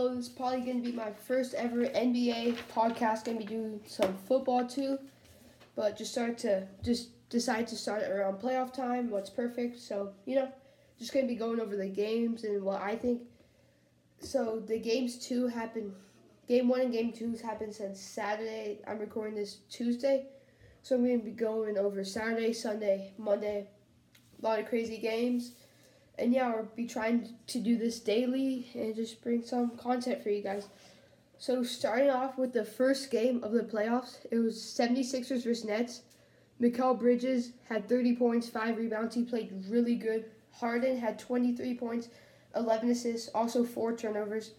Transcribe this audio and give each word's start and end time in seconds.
So 0.00 0.08
this 0.08 0.28
is 0.28 0.28
probably 0.30 0.62
going 0.62 0.82
to 0.82 0.90
be 0.90 0.96
my 0.96 1.12
first 1.12 1.52
ever 1.52 1.84
NBA 1.84 2.56
podcast. 2.74 3.26
Going 3.26 3.38
to 3.38 3.44
be 3.44 3.54
doing 3.54 3.80
some 3.84 4.16
football 4.26 4.66
too, 4.66 4.98
but 5.76 5.98
just 5.98 6.10
start 6.10 6.38
to 6.38 6.66
just 6.82 7.28
decide 7.28 7.68
to 7.68 7.76
start 7.76 8.04
around 8.04 8.40
playoff 8.40 8.72
time. 8.72 9.10
What's 9.10 9.28
perfect? 9.28 9.78
So 9.78 10.14
you 10.24 10.36
know, 10.36 10.50
just 10.98 11.12
going 11.12 11.26
to 11.26 11.28
be 11.28 11.38
going 11.38 11.60
over 11.60 11.76
the 11.76 11.86
games 11.86 12.44
and 12.44 12.62
what 12.62 12.80
I 12.80 12.96
think. 12.96 13.20
So 14.20 14.62
the 14.66 14.78
games 14.78 15.18
two 15.18 15.48
happen. 15.48 15.92
Game 16.48 16.66
one 16.66 16.80
and 16.80 16.92
game 16.94 17.12
two 17.12 17.36
happened 17.44 17.74
since 17.74 18.00
Saturday. 18.00 18.78
I'm 18.88 19.00
recording 19.00 19.34
this 19.34 19.58
Tuesday, 19.68 20.28
so 20.82 20.94
I'm 20.94 21.04
going 21.04 21.18
to 21.18 21.24
be 21.26 21.32
going 21.32 21.76
over 21.76 22.02
Saturday, 22.04 22.54
Sunday, 22.54 23.12
Monday. 23.18 23.66
A 24.42 24.46
lot 24.46 24.60
of 24.60 24.66
crazy 24.66 24.96
games 24.96 25.52
and 26.20 26.32
yeah, 26.32 26.48
I'll 26.48 26.68
be 26.76 26.86
trying 26.86 27.34
to 27.46 27.58
do 27.58 27.76
this 27.76 27.98
daily 27.98 28.70
and 28.74 28.94
just 28.94 29.22
bring 29.22 29.42
some 29.42 29.76
content 29.76 30.22
for 30.22 30.30
you 30.30 30.42
guys. 30.42 30.68
So 31.38 31.62
starting 31.62 32.10
off 32.10 32.36
with 32.36 32.52
the 32.52 32.64
first 32.64 33.10
game 33.10 33.42
of 33.42 33.52
the 33.52 33.62
playoffs, 33.62 34.26
it 34.30 34.38
was 34.38 34.56
76ers 34.56 35.44
versus 35.44 35.64
Nets. 35.64 36.02
Mikal 36.60 36.98
Bridges 36.98 37.52
had 37.68 37.88
30 37.88 38.16
points, 38.16 38.48
5 38.48 38.76
rebounds. 38.76 39.14
He 39.14 39.24
played 39.24 39.50
really 39.68 39.94
good. 39.94 40.26
Harden 40.52 40.98
had 40.98 41.18
23 41.18 41.74
points, 41.78 42.08
11 42.54 42.90
assists, 42.90 43.30
also 43.34 43.64
4 43.64 43.96
turnovers. 43.96 44.52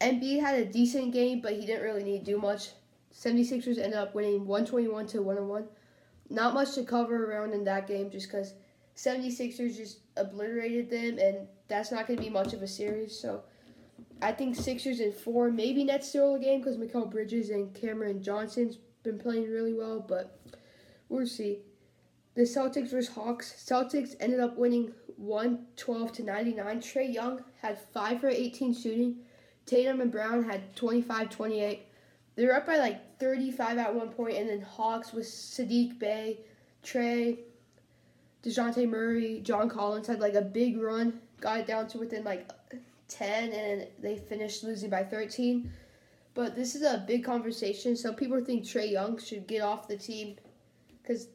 Embiid 0.00 0.40
had 0.40 0.58
a 0.58 0.64
decent 0.64 1.12
game, 1.12 1.40
but 1.40 1.52
he 1.52 1.64
didn't 1.64 1.84
really 1.84 2.02
need 2.02 2.24
to 2.24 2.32
do 2.32 2.38
much. 2.38 2.70
76ers 3.14 3.78
ended 3.78 3.94
up 3.94 4.14
winning 4.14 4.46
121 4.46 5.06
to 5.08 5.22
101. 5.22 5.68
Not 6.28 6.54
much 6.54 6.74
to 6.74 6.82
cover 6.82 7.30
around 7.30 7.52
in 7.52 7.64
that 7.64 7.86
game 7.86 8.10
just 8.10 8.30
because 8.30 8.54
76ers 8.96 9.76
just 9.76 9.98
obliterated 10.20 10.90
them, 10.90 11.18
and 11.18 11.48
that's 11.68 11.90
not 11.90 12.06
going 12.06 12.18
to 12.18 12.22
be 12.22 12.30
much 12.30 12.52
of 12.52 12.62
a 12.62 12.68
series. 12.68 13.18
So 13.18 13.42
I 14.22 14.32
think 14.32 14.56
Sixers 14.56 15.00
and 15.00 15.14
four, 15.14 15.50
maybe 15.50 15.84
Nets 15.84 16.08
still 16.08 16.34
a 16.34 16.38
game 16.38 16.60
because 16.60 16.76
Mikal 16.76 17.10
Bridges 17.10 17.50
and 17.50 17.74
Cameron 17.74 18.22
Johnson's 18.22 18.78
been 19.02 19.18
playing 19.18 19.50
really 19.50 19.72
well, 19.72 20.00
but 20.00 20.38
we'll 21.08 21.26
see. 21.26 21.60
The 22.34 22.42
Celtics 22.42 22.90
versus 22.90 23.08
Hawks. 23.08 23.52
Celtics 23.66 24.14
ended 24.20 24.40
up 24.40 24.56
winning 24.56 24.92
112 25.16 26.12
to 26.12 26.22
99. 26.22 26.80
Trae 26.80 27.12
Young 27.12 27.42
had 27.60 27.78
5 27.92 28.20
for 28.20 28.28
18 28.28 28.74
shooting. 28.74 29.16
Tatum 29.66 30.00
and 30.00 30.10
Brown 30.10 30.44
had 30.44 30.74
25 30.76 31.30
28. 31.30 31.86
They 32.36 32.46
were 32.46 32.54
up 32.54 32.66
by 32.66 32.78
like 32.78 33.18
35 33.18 33.78
at 33.78 33.94
one 33.94 34.08
point, 34.08 34.36
and 34.36 34.48
then 34.48 34.62
Hawks 34.62 35.12
with 35.12 35.26
Saddiq 35.26 35.98
Bey, 35.98 36.40
Trae, 36.82 37.38
DeJounte 38.42 38.88
Murray, 38.88 39.40
John 39.42 39.68
Collins 39.68 40.06
had 40.06 40.20
like 40.20 40.34
a 40.34 40.42
big 40.42 40.78
run, 40.78 41.20
got 41.40 41.60
it 41.60 41.66
down 41.66 41.88
to 41.88 41.98
within 41.98 42.24
like 42.24 42.50
10, 43.08 43.52
and 43.52 43.86
they 44.00 44.16
finished 44.16 44.64
losing 44.64 44.90
by 44.90 45.04
13. 45.04 45.70
But 46.34 46.54
this 46.54 46.74
is 46.74 46.82
a 46.82 47.04
big 47.06 47.24
conversation. 47.24 47.96
Some 47.96 48.14
people 48.14 48.42
think 48.44 48.64
Trae 48.64 48.90
Young 48.90 49.18
should 49.18 49.46
get 49.46 49.62
off 49.62 49.88
the 49.88 49.96
team 49.96 50.36
because 51.02 51.28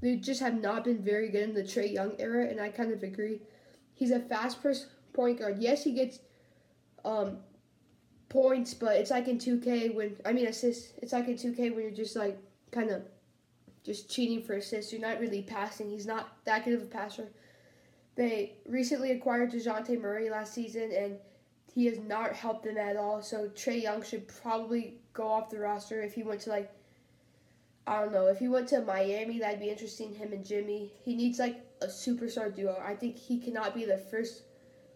they 0.00 0.16
just 0.16 0.40
have 0.40 0.60
not 0.60 0.84
been 0.84 1.02
very 1.02 1.30
good 1.30 1.42
in 1.42 1.54
the 1.54 1.62
Trae 1.62 1.92
Young 1.92 2.12
era, 2.18 2.46
and 2.46 2.60
I 2.60 2.68
kind 2.68 2.92
of 2.92 3.02
agree. 3.02 3.40
He's 3.94 4.10
a 4.10 4.20
fast 4.20 4.58
point 5.12 5.38
guard. 5.38 5.56
Yes, 5.58 5.82
he 5.82 5.92
gets 5.92 6.20
um, 7.04 7.38
points, 8.28 8.74
but 8.74 8.96
it's 8.96 9.10
like 9.10 9.26
in 9.26 9.38
2K 9.38 9.94
when 9.94 10.16
I 10.24 10.32
mean 10.32 10.46
assists. 10.46 10.92
It's 10.98 11.12
like 11.12 11.28
in 11.28 11.34
2K 11.34 11.74
when 11.74 11.80
you're 11.80 11.90
just 11.90 12.14
like 12.14 12.38
kind 12.70 12.90
of 12.90 13.02
just 13.86 14.10
cheating 14.10 14.42
for 14.42 14.54
assists. 14.54 14.92
You're 14.92 15.00
not 15.00 15.20
really 15.20 15.42
passing. 15.42 15.88
He's 15.88 16.06
not 16.06 16.44
that 16.44 16.64
good 16.64 16.74
of 16.74 16.82
a 16.82 16.86
passer. 16.86 17.28
They 18.16 18.54
recently 18.66 19.12
acquired 19.12 19.52
DeJounte 19.52 20.00
Murray 20.00 20.28
last 20.28 20.52
season, 20.52 20.90
and 20.92 21.18
he 21.72 21.86
has 21.86 21.98
not 21.98 22.32
helped 22.32 22.64
them 22.64 22.76
at 22.76 22.96
all. 22.96 23.22
So 23.22 23.48
Trae 23.50 23.82
Young 23.82 24.02
should 24.02 24.26
probably 24.26 24.98
go 25.12 25.28
off 25.28 25.50
the 25.50 25.60
roster 25.60 26.02
if 26.02 26.14
he 26.14 26.22
went 26.22 26.40
to 26.42 26.50
like 26.50 26.72
I 27.86 28.00
don't 28.00 28.12
know 28.12 28.26
if 28.26 28.38
he 28.38 28.48
went 28.48 28.68
to 28.68 28.80
Miami. 28.80 29.38
That'd 29.38 29.60
be 29.60 29.70
interesting. 29.70 30.12
Him 30.12 30.32
and 30.32 30.44
Jimmy. 30.44 30.92
He 31.04 31.14
needs 31.14 31.38
like 31.38 31.64
a 31.80 31.86
superstar 31.86 32.54
duo. 32.54 32.82
I 32.84 32.94
think 32.94 33.16
he 33.16 33.38
cannot 33.38 33.74
be 33.74 33.84
the 33.84 33.98
first 33.98 34.42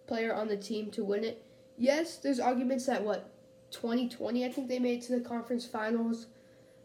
player 0.09 0.35
on 0.35 0.49
the 0.49 0.57
team 0.57 0.91
to 0.93 1.05
win 1.05 1.23
it. 1.23 1.45
Yes, 1.79 2.17
there's 2.17 2.41
arguments 2.41 2.87
that 2.87 3.05
what 3.05 3.33
2020 3.71 4.45
I 4.45 4.51
think 4.51 4.67
they 4.69 4.81
made 4.81 5.03
to 5.03 5.13
the 5.13 5.21
conference 5.21 5.65
finals, 5.65 6.27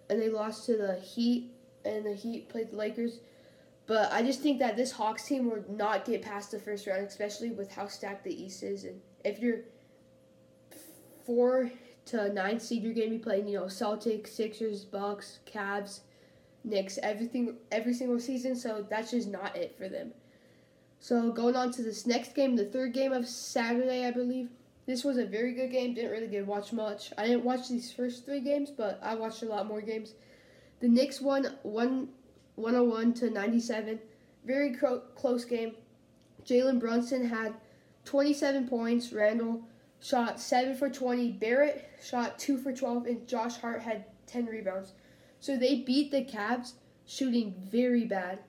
and 0.09 0.21
they 0.21 0.29
lost 0.29 0.67
to 0.67 0.77
the 0.77 0.95
Heat 0.99 1.54
and 1.85 2.05
the 2.05 2.13
Heat 2.13 2.49
played 2.49 2.71
the 2.71 2.77
Lakers. 2.77 3.19
But 3.87 4.11
I 4.11 4.23
just 4.23 4.41
think 4.41 4.59
that 4.59 4.75
this 4.75 4.91
Hawks 4.91 5.25
team 5.25 5.49
will 5.49 5.63
not 5.69 6.05
get 6.05 6.21
past 6.21 6.51
the 6.51 6.59
first 6.59 6.87
round, 6.87 7.05
especially 7.05 7.51
with 7.51 7.71
how 7.71 7.87
stacked 7.87 8.23
the 8.23 8.43
East 8.43 8.63
is. 8.63 8.83
And 8.83 8.99
if 9.23 9.39
you're 9.39 9.61
four 11.25 11.71
to 12.05 12.33
nine 12.33 12.59
seed, 12.59 12.83
you're 12.83 12.93
going 12.93 13.11
to 13.11 13.17
be 13.17 13.23
playing, 13.23 13.47
you 13.47 13.59
know, 13.59 13.65
Celtics, 13.65 14.29
Sixers, 14.29 14.85
Bucks, 14.85 15.39
Cavs, 15.45 15.99
Knicks, 16.63 16.97
everything, 17.03 17.57
every 17.71 17.93
single 17.93 18.19
season. 18.19 18.55
So 18.55 18.85
that's 18.89 19.11
just 19.11 19.27
not 19.27 19.55
it 19.55 19.75
for 19.77 19.87
them. 19.87 20.13
So 20.99 21.31
going 21.31 21.55
on 21.55 21.71
to 21.73 21.83
this 21.83 22.07
next 22.07 22.33
game, 22.33 22.55
the 22.55 22.65
third 22.65 22.93
game 22.93 23.13
of 23.13 23.27
Saturday, 23.27 24.05
I 24.07 24.11
believe. 24.11 24.49
This 24.87 25.03
was 25.03 25.17
a 25.17 25.25
very 25.25 25.53
good 25.53 25.71
game. 25.71 25.93
Didn't 25.93 26.11
really 26.11 26.27
get 26.27 26.39
to 26.39 26.45
watch 26.45 26.73
much. 26.73 27.11
I 27.17 27.27
didn't 27.27 27.43
watch 27.43 27.69
these 27.69 27.91
first 27.91 28.25
three 28.25 28.39
games, 28.39 28.71
but 28.71 28.99
I 29.03 29.15
watched 29.15 29.43
a 29.43 29.47
lot 29.47 29.67
more 29.67 29.81
games. 29.81 30.13
The 30.85 30.91
Knicks 30.91 31.19
won 31.19 31.45
101 31.63 33.13
to 33.15 33.31
97. 33.31 33.99
Very 34.45 34.71
cro- 34.75 35.01
close 35.15 35.43
game. 35.43 35.73
Jalen 36.45 36.79
Brunson 36.79 37.27
had 37.27 37.55
27 38.03 38.67
points. 38.67 39.11
Randle 39.11 39.63
shot 39.99 40.39
7 40.39 40.77
for 40.77 40.87
20. 40.87 41.31
Barrett 41.31 41.89
shot 41.99 42.37
2 42.37 42.59
for 42.59 42.71
12. 42.71 43.07
And 43.07 43.27
Josh 43.27 43.57
Hart 43.57 43.81
had 43.81 44.05
10 44.27 44.45
rebounds. 44.45 44.91
So 45.39 45.57
they 45.57 45.81
beat 45.81 46.11
the 46.11 46.23
Cavs 46.23 46.73
shooting 47.07 47.55
very 47.71 48.05
bad. 48.05 48.41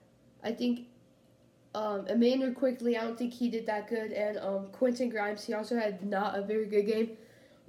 I 0.43 0.51
think 0.51 0.89
um, 1.73 2.05
Immanuel 2.05 2.53
Quickley, 2.53 2.97
I 2.97 3.03
don't 3.03 3.17
think 3.17 3.33
he 3.33 3.49
did 3.49 3.65
that 3.65 3.87
good. 3.89 4.11
And 4.11 4.37
um, 4.37 4.67
Quentin 4.67 5.09
Grimes, 5.09 5.43
he 5.43 5.55
also 5.55 5.75
had 5.75 6.05
not 6.05 6.37
a 6.37 6.43
very 6.43 6.67
good 6.67 6.85
game. 6.85 7.17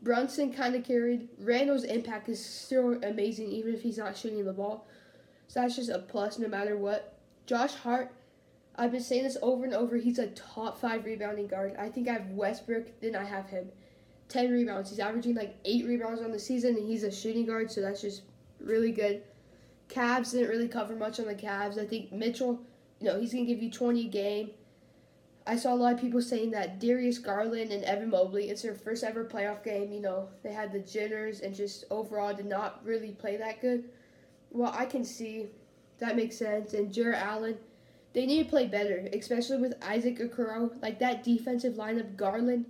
Brunson 0.03 0.53
kind 0.53 0.75
of 0.75 0.85
carried. 0.85 1.29
Randle's 1.39 1.85
impact 1.85 2.29
is 2.29 2.45
still 2.45 3.03
amazing, 3.03 3.51
even 3.51 3.75
if 3.75 3.83
he's 3.83 3.99
not 3.99 4.17
shooting 4.17 4.45
the 4.45 4.53
ball. 4.53 4.87
So 5.49 5.61
that's 5.61 5.77
just 5.77 5.91
a 5.91 5.99
plus 5.99 6.39
no 6.39 6.49
matter 6.49 6.77
what. 6.77 7.19
Josh 7.47 7.75
Hart, 7.75 8.13
I've 8.77 8.93
been 8.93 9.03
saying 9.03 9.25
this 9.25 9.39
over 9.43 9.65
and 9.65 9.75
over. 9.75 9.97
He's 9.97 10.19
a 10.19 10.29
top 10.29 10.81
five 10.81 11.05
rebounding 11.05 11.49
guard. 11.49 11.75
I 11.79 11.89
think 11.89 12.09
I 12.09 12.13
have 12.13 12.31
Westbrook, 12.31 13.01
then 13.01 13.17
I 13.17 13.25
have 13.25 13.49
him. 13.49 13.71
10 14.29 14.53
rebounds. 14.53 14.91
He's 14.91 14.99
averaging 14.99 15.35
like 15.35 15.57
8 15.65 15.87
rebounds 15.87 16.23
on 16.23 16.31
the 16.31 16.39
season, 16.39 16.77
and 16.77 16.87
he's 16.87 17.03
a 17.03 17.11
shooting 17.11 17.47
guard, 17.47 17.73
so 17.73 17.81
that's 17.81 18.03
just 18.03 18.23
really 18.61 18.93
good. 18.93 19.23
Cavs 19.89 20.33
didn't 20.33 20.51
really 20.51 20.69
cover 20.69 20.95
much 20.95 21.19
on 21.19 21.27
the 21.27 21.35
Cavs. 21.35 21.79
I 21.79 21.87
think 21.87 22.13
Mitchell, 22.13 22.61
you 23.01 23.07
know, 23.07 23.19
he's 23.19 23.33
going 23.33 23.47
to 23.47 23.53
give 23.53 23.63
you 23.63 23.71
20 23.71 24.07
a 24.07 24.09
game. 24.11 24.51
I 25.49 25.57
saw 25.57 25.73
a 25.73 25.77
lot 25.77 25.95
of 25.95 26.01
people 26.01 26.21
saying 26.21 26.51
that 26.51 26.79
Darius 26.79 27.17
Garland 27.17 27.73
and 27.73 27.83
Evan 27.83 28.11
Mobley, 28.11 28.51
it's 28.51 28.61
their 28.61 28.75
first 28.75 29.03
ever 29.03 29.25
playoff 29.25 29.65
game. 29.65 29.91
You 29.91 30.03
know, 30.03 30.29
they 30.43 30.53
had 30.53 30.73
the 30.73 30.81
jitters 30.81 31.41
and 31.41 31.55
just 31.55 31.87
overall 31.91 32.35
did 32.35 32.45
not 32.45 32.85
really 32.85 33.13
play 33.13 33.39
that 33.39 33.63
good. 33.63 33.85
Well, 34.51 34.75
I 34.77 34.85
can 34.85 35.07
see 35.07 35.47
that 36.01 36.17
makes 36.17 36.37
sense. 36.37 36.75
And 36.75 36.93
Jarrett 36.93 37.23
Allen, 37.23 37.57
they 38.13 38.27
need 38.27 38.45
to 38.45 38.51
play 38.51 38.67
better, 38.67 39.09
especially 39.15 39.57
with 39.57 39.83
Isaac 39.83 40.19
Okoro. 40.19 40.71
Like 40.83 40.99
that 40.99 41.25
defensive 41.25 41.77
lineup, 41.77 42.15
Garland, 42.15 42.67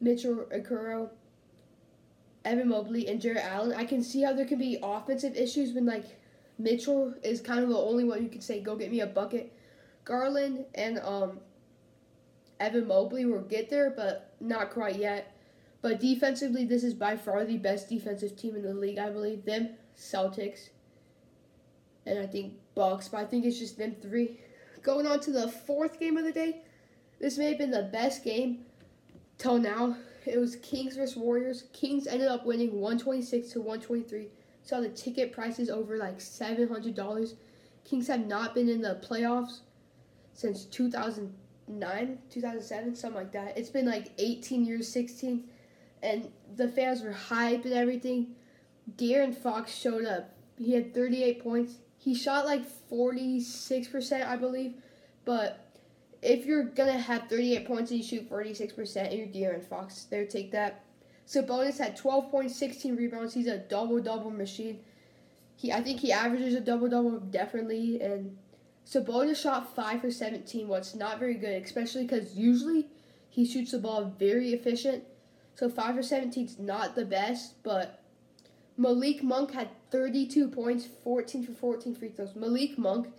Mitchell 0.00 0.46
Okoro, 0.50 1.10
Evan 2.46 2.70
Mobley, 2.70 3.06
and 3.06 3.20
Jarrett 3.20 3.44
Allen. 3.44 3.74
I 3.76 3.84
can 3.84 4.02
see 4.02 4.22
how 4.22 4.32
there 4.32 4.46
can 4.46 4.58
be 4.58 4.78
offensive 4.82 5.36
issues 5.36 5.74
when 5.74 5.84
like 5.84 6.06
Mitchell 6.56 7.12
is 7.22 7.42
kind 7.42 7.62
of 7.62 7.68
the 7.68 7.76
only 7.76 8.04
one 8.04 8.22
who 8.22 8.28
can 8.30 8.40
say, 8.40 8.60
"Go 8.60 8.76
get 8.76 8.90
me 8.90 9.00
a 9.00 9.06
bucket." 9.06 9.52
Garland 10.04 10.66
and 10.74 10.98
um, 10.98 11.40
Evan 12.60 12.86
Mobley 12.86 13.24
will 13.24 13.40
get 13.40 13.70
there, 13.70 13.90
but 13.90 14.34
not 14.40 14.70
quite 14.70 14.96
yet. 14.96 15.36
But 15.82 16.00
defensively, 16.00 16.64
this 16.64 16.82
is 16.82 16.94
by 16.94 17.16
far 17.16 17.44
the 17.44 17.58
best 17.58 17.88
defensive 17.88 18.36
team 18.36 18.56
in 18.56 18.62
the 18.62 18.72
league, 18.72 18.98
I 18.98 19.10
believe. 19.10 19.44
Them, 19.44 19.70
Celtics, 19.96 20.70
and 22.06 22.18
I 22.18 22.26
think 22.26 22.54
Bucks, 22.74 23.08
but 23.08 23.18
I 23.18 23.24
think 23.26 23.44
it's 23.44 23.58
just 23.58 23.78
them 23.78 23.94
three. 24.00 24.40
Going 24.82 25.06
on 25.06 25.20
to 25.20 25.30
the 25.30 25.48
fourth 25.48 25.98
game 26.00 26.16
of 26.16 26.24
the 26.24 26.32
day, 26.32 26.62
this 27.20 27.38
may 27.38 27.48
have 27.48 27.58
been 27.58 27.70
the 27.70 27.90
best 27.92 28.24
game 28.24 28.64
till 29.38 29.58
now. 29.58 29.96
It 30.26 30.38
was 30.38 30.56
Kings 30.56 30.96
versus 30.96 31.16
Warriors. 31.16 31.64
Kings 31.72 32.06
ended 32.06 32.28
up 32.28 32.46
winning 32.46 32.80
126 32.80 33.50
to 33.52 33.60
123. 33.60 34.28
Saw 34.62 34.80
the 34.80 34.88
ticket 34.88 35.32
prices 35.32 35.68
over 35.68 35.98
like 35.98 36.18
$700. 36.18 37.34
Kings 37.84 38.08
have 38.08 38.26
not 38.26 38.54
been 38.54 38.70
in 38.70 38.80
the 38.80 39.00
playoffs 39.06 39.60
since 40.32 40.64
2000- 40.66 41.30
2009, 41.66 42.18
2007, 42.30 42.94
something 42.96 43.20
like 43.20 43.32
that. 43.32 43.56
It's 43.56 43.70
been 43.70 43.86
like 43.86 44.10
18 44.18 44.64
years, 44.64 44.88
16, 44.88 45.44
and 46.02 46.28
the 46.56 46.68
fans 46.68 47.02
were 47.02 47.12
hype 47.12 47.64
and 47.64 47.74
everything. 47.74 48.34
De'Aaron 48.96 49.34
Fox 49.34 49.74
showed 49.74 50.04
up. 50.04 50.30
He 50.58 50.74
had 50.74 50.94
38 50.94 51.42
points. 51.42 51.74
He 51.98 52.14
shot 52.14 52.44
like 52.44 52.64
46%, 52.90 54.26
I 54.26 54.36
believe. 54.36 54.74
But 55.24 55.64
if 56.22 56.44
you're 56.44 56.64
to 56.68 56.92
have 56.92 57.28
38 57.28 57.66
points 57.66 57.90
and 57.90 58.00
you 58.00 58.06
shoot 58.06 58.30
46%, 58.30 58.96
and 58.96 59.12
you're 59.14 59.26
De'Aaron 59.26 59.64
Fox, 59.64 60.04
there, 60.04 60.26
take 60.26 60.52
that. 60.52 60.84
Sabonis 61.26 61.78
had 61.78 61.96
12 61.96 62.30
points, 62.30 62.56
16 62.56 62.96
rebounds. 62.96 63.32
He's 63.32 63.46
a 63.46 63.58
double 63.58 64.00
double 64.00 64.30
machine. 64.30 64.80
He, 65.56 65.72
I 65.72 65.80
think 65.80 66.00
he 66.00 66.12
averages 66.12 66.54
a 66.54 66.60
double 66.60 66.88
double 66.88 67.18
definitely. 67.18 68.00
And 68.02 68.36
Sabonis 68.86 69.40
shot 69.40 69.74
five 69.74 70.00
for 70.00 70.10
17, 70.10 70.68
what's 70.68 70.94
not 70.94 71.18
very 71.18 71.34
good, 71.34 71.62
especially 71.62 72.02
because 72.02 72.36
usually 72.36 72.86
he 73.30 73.46
shoots 73.46 73.70
the 73.70 73.78
ball 73.78 74.12
very 74.18 74.52
efficient. 74.52 75.04
So 75.54 75.68
five 75.68 75.94
for 75.94 76.02
17 76.02 76.46
is 76.46 76.58
not 76.58 76.94
the 76.94 77.04
best, 77.04 77.62
but 77.62 78.02
Malik 78.76 79.22
Monk 79.22 79.52
had 79.52 79.68
32 79.90 80.48
points, 80.48 80.88
14 81.02 81.46
for 81.46 81.52
14 81.52 81.94
free 81.94 82.08
throws. 82.08 82.34
Malik 82.34 82.76
Monk 82.76 83.12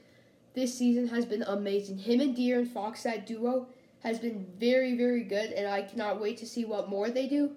this 0.54 0.78
season 0.78 1.10
has 1.10 1.26
been 1.26 1.44
amazing. 1.44 1.98
Him 1.98 2.22
and 2.22 2.36
De'Aaron 2.36 2.68
Fox, 2.68 3.04
that 3.04 3.26
duo, 3.26 3.68
has 4.04 4.20
been 4.20 4.46
very, 4.58 4.96
very 4.96 5.24
good, 5.24 5.52
and 5.52 5.68
I 5.68 5.82
cannot 5.82 6.22
wait 6.22 6.38
to 6.38 6.46
see 6.46 6.64
what 6.64 6.90
more 6.90 7.10
they 7.10 7.28
do. 7.28 7.52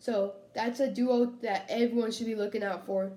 So 0.00 0.34
that's 0.54 0.80
a 0.80 0.90
duo 0.90 1.26
that 1.42 1.66
everyone 1.68 2.10
should 2.10 2.26
be 2.26 2.34
looking 2.34 2.64
out 2.64 2.84
for. 2.86 3.12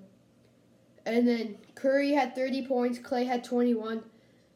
And 1.06 1.26
then 1.26 1.56
Curry 1.74 2.12
had 2.12 2.34
30 2.34 2.66
points, 2.66 2.98
Clay 2.98 3.24
had 3.24 3.42
21. 3.42 4.02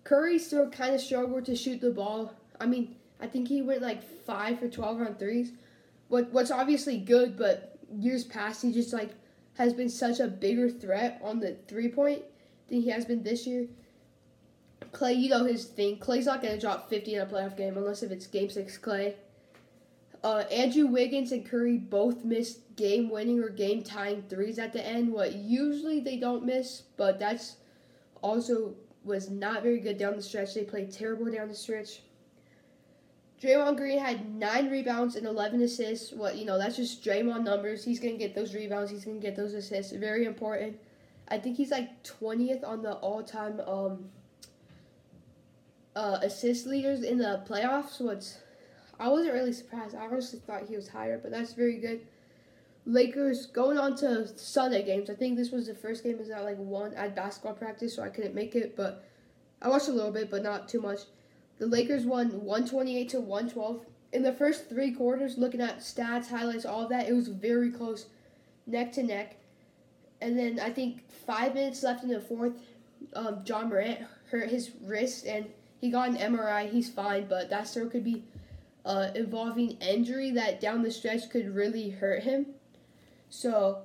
Curry 0.04 0.38
still 0.38 0.68
kind 0.70 0.94
of 0.94 1.00
struggled 1.00 1.46
to 1.46 1.56
shoot 1.56 1.80
the 1.80 1.90
ball. 1.90 2.34
I 2.60 2.66
mean, 2.66 2.96
I 3.20 3.26
think 3.26 3.48
he 3.48 3.62
went 3.62 3.82
like 3.82 4.02
5 4.02 4.58
for 4.58 4.68
12 4.68 5.00
on 5.00 5.14
threes. 5.14 5.52
What 6.08 6.30
what's 6.32 6.50
obviously 6.50 6.98
good, 6.98 7.38
but 7.38 7.78
years 7.98 8.24
past 8.24 8.62
he 8.62 8.72
just 8.72 8.92
like 8.92 9.10
has 9.54 9.72
been 9.72 9.88
such 9.88 10.20
a 10.20 10.26
bigger 10.26 10.68
threat 10.68 11.20
on 11.22 11.40
the 11.40 11.56
three 11.68 11.88
point 11.88 12.22
than 12.68 12.82
he 12.82 12.90
has 12.90 13.04
been 13.04 13.22
this 13.22 13.46
year. 13.46 13.66
Clay, 14.92 15.14
you 15.14 15.30
know 15.30 15.44
his 15.44 15.64
thing. 15.64 15.98
Clay's 15.98 16.26
not 16.26 16.42
gonna 16.42 16.60
drop 16.60 16.90
50 16.90 17.14
in 17.14 17.20
a 17.22 17.26
playoff 17.26 17.56
game 17.56 17.76
unless 17.76 18.02
if 18.02 18.10
it's 18.10 18.26
Game 18.26 18.50
Six 18.50 18.76
Clay. 18.78 19.16
Uh, 20.24 20.38
Andrew 20.50 20.86
Wiggins 20.86 21.32
and 21.32 21.44
Curry 21.44 21.76
both 21.76 22.24
missed 22.24 22.74
game 22.76 23.10
winning 23.10 23.40
or 23.40 23.50
game 23.50 23.82
tying 23.82 24.22
threes 24.22 24.58
at 24.58 24.72
the 24.72 24.84
end. 24.84 25.12
What 25.12 25.34
usually 25.34 26.00
they 26.00 26.16
don't 26.16 26.46
miss, 26.46 26.84
but 26.96 27.18
that's 27.18 27.56
also 28.22 28.74
was 29.04 29.28
not 29.28 29.62
very 29.62 29.80
good 29.80 29.98
down 29.98 30.16
the 30.16 30.22
stretch. 30.22 30.54
They 30.54 30.64
played 30.64 30.90
terrible 30.90 31.30
down 31.30 31.48
the 31.48 31.54
stretch. 31.54 32.00
Draymond 33.42 33.76
Green 33.76 33.98
had 33.98 34.34
nine 34.34 34.70
rebounds 34.70 35.16
and 35.16 35.26
11 35.26 35.60
assists. 35.60 36.12
What 36.14 36.36
you 36.36 36.46
know, 36.46 36.56
that's 36.56 36.76
just 36.76 37.04
Draymond 37.04 37.44
numbers. 37.44 37.84
He's 37.84 38.00
gonna 38.00 38.16
get 38.16 38.34
those 38.34 38.54
rebounds. 38.54 38.90
He's 38.90 39.04
gonna 39.04 39.18
get 39.18 39.36
those 39.36 39.52
assists. 39.52 39.92
Very 39.92 40.24
important. 40.24 40.78
I 41.28 41.36
think 41.36 41.58
he's 41.58 41.70
like 41.70 42.02
20th 42.02 42.66
on 42.66 42.82
the 42.82 42.94
all-time 42.94 43.60
um, 43.66 44.06
uh, 45.94 46.18
assist 46.22 46.66
leaders 46.66 47.02
in 47.02 47.18
the 47.18 47.44
playoffs. 47.46 48.00
What's 48.00 48.38
I 48.98 49.08
wasn't 49.08 49.34
really 49.34 49.52
surprised. 49.52 49.94
I 49.94 50.06
honestly 50.06 50.40
thought 50.46 50.68
he 50.68 50.76
was 50.76 50.88
higher, 50.88 51.18
but 51.18 51.30
that's 51.30 51.52
very 51.52 51.78
good. 51.78 52.06
Lakers 52.86 53.46
going 53.46 53.78
on 53.78 53.96
to 53.96 54.28
Sunday 54.38 54.84
games. 54.84 55.08
I 55.08 55.14
think 55.14 55.36
this 55.36 55.50
was 55.50 55.66
the 55.66 55.74
first 55.74 56.04
game 56.04 56.18
is 56.18 56.30
at 56.30 56.44
like 56.44 56.58
one 56.58 56.92
at 56.94 57.16
basketball 57.16 57.54
practice, 57.54 57.96
so 57.96 58.02
I 58.02 58.08
couldn't 58.08 58.34
make 58.34 58.54
it, 58.54 58.76
but 58.76 59.04
I 59.62 59.68
watched 59.68 59.88
a 59.88 59.92
little 59.92 60.12
bit, 60.12 60.30
but 60.30 60.42
not 60.42 60.68
too 60.68 60.80
much. 60.80 61.00
The 61.58 61.66
Lakers 61.66 62.04
won 62.04 62.28
128 62.44 63.08
to 63.10 63.20
112. 63.20 63.86
In 64.12 64.22
the 64.22 64.32
first 64.32 64.68
three 64.68 64.92
quarters, 64.92 65.38
looking 65.38 65.60
at 65.60 65.78
stats, 65.78 66.28
highlights, 66.28 66.66
all 66.66 66.82
of 66.82 66.90
that, 66.90 67.08
it 67.08 67.14
was 67.14 67.28
very 67.28 67.70
close, 67.70 68.06
neck 68.66 68.92
to 68.92 69.02
neck. 69.02 69.36
And 70.20 70.38
then 70.38 70.60
I 70.60 70.70
think 70.70 71.08
five 71.26 71.54
minutes 71.54 71.82
left 71.82 72.04
in 72.04 72.10
the 72.10 72.20
fourth, 72.20 72.52
um, 73.14 73.42
Ja 73.46 73.64
Morant 73.64 74.00
hurt 74.30 74.50
his 74.50 74.70
wrist 74.82 75.26
and 75.26 75.46
he 75.80 75.90
got 75.90 76.08
an 76.08 76.16
MRI. 76.16 76.70
He's 76.70 76.90
fine, 76.90 77.26
but 77.26 77.50
that 77.50 77.66
still 77.66 77.88
could 77.88 78.04
be 78.04 78.24
uh, 78.84 79.08
involving 79.14 79.72
injury 79.80 80.30
that 80.32 80.60
down 80.60 80.82
the 80.82 80.90
stretch 80.90 81.30
could 81.30 81.54
really 81.54 81.90
hurt 81.90 82.22
him. 82.22 82.46
So 83.30 83.82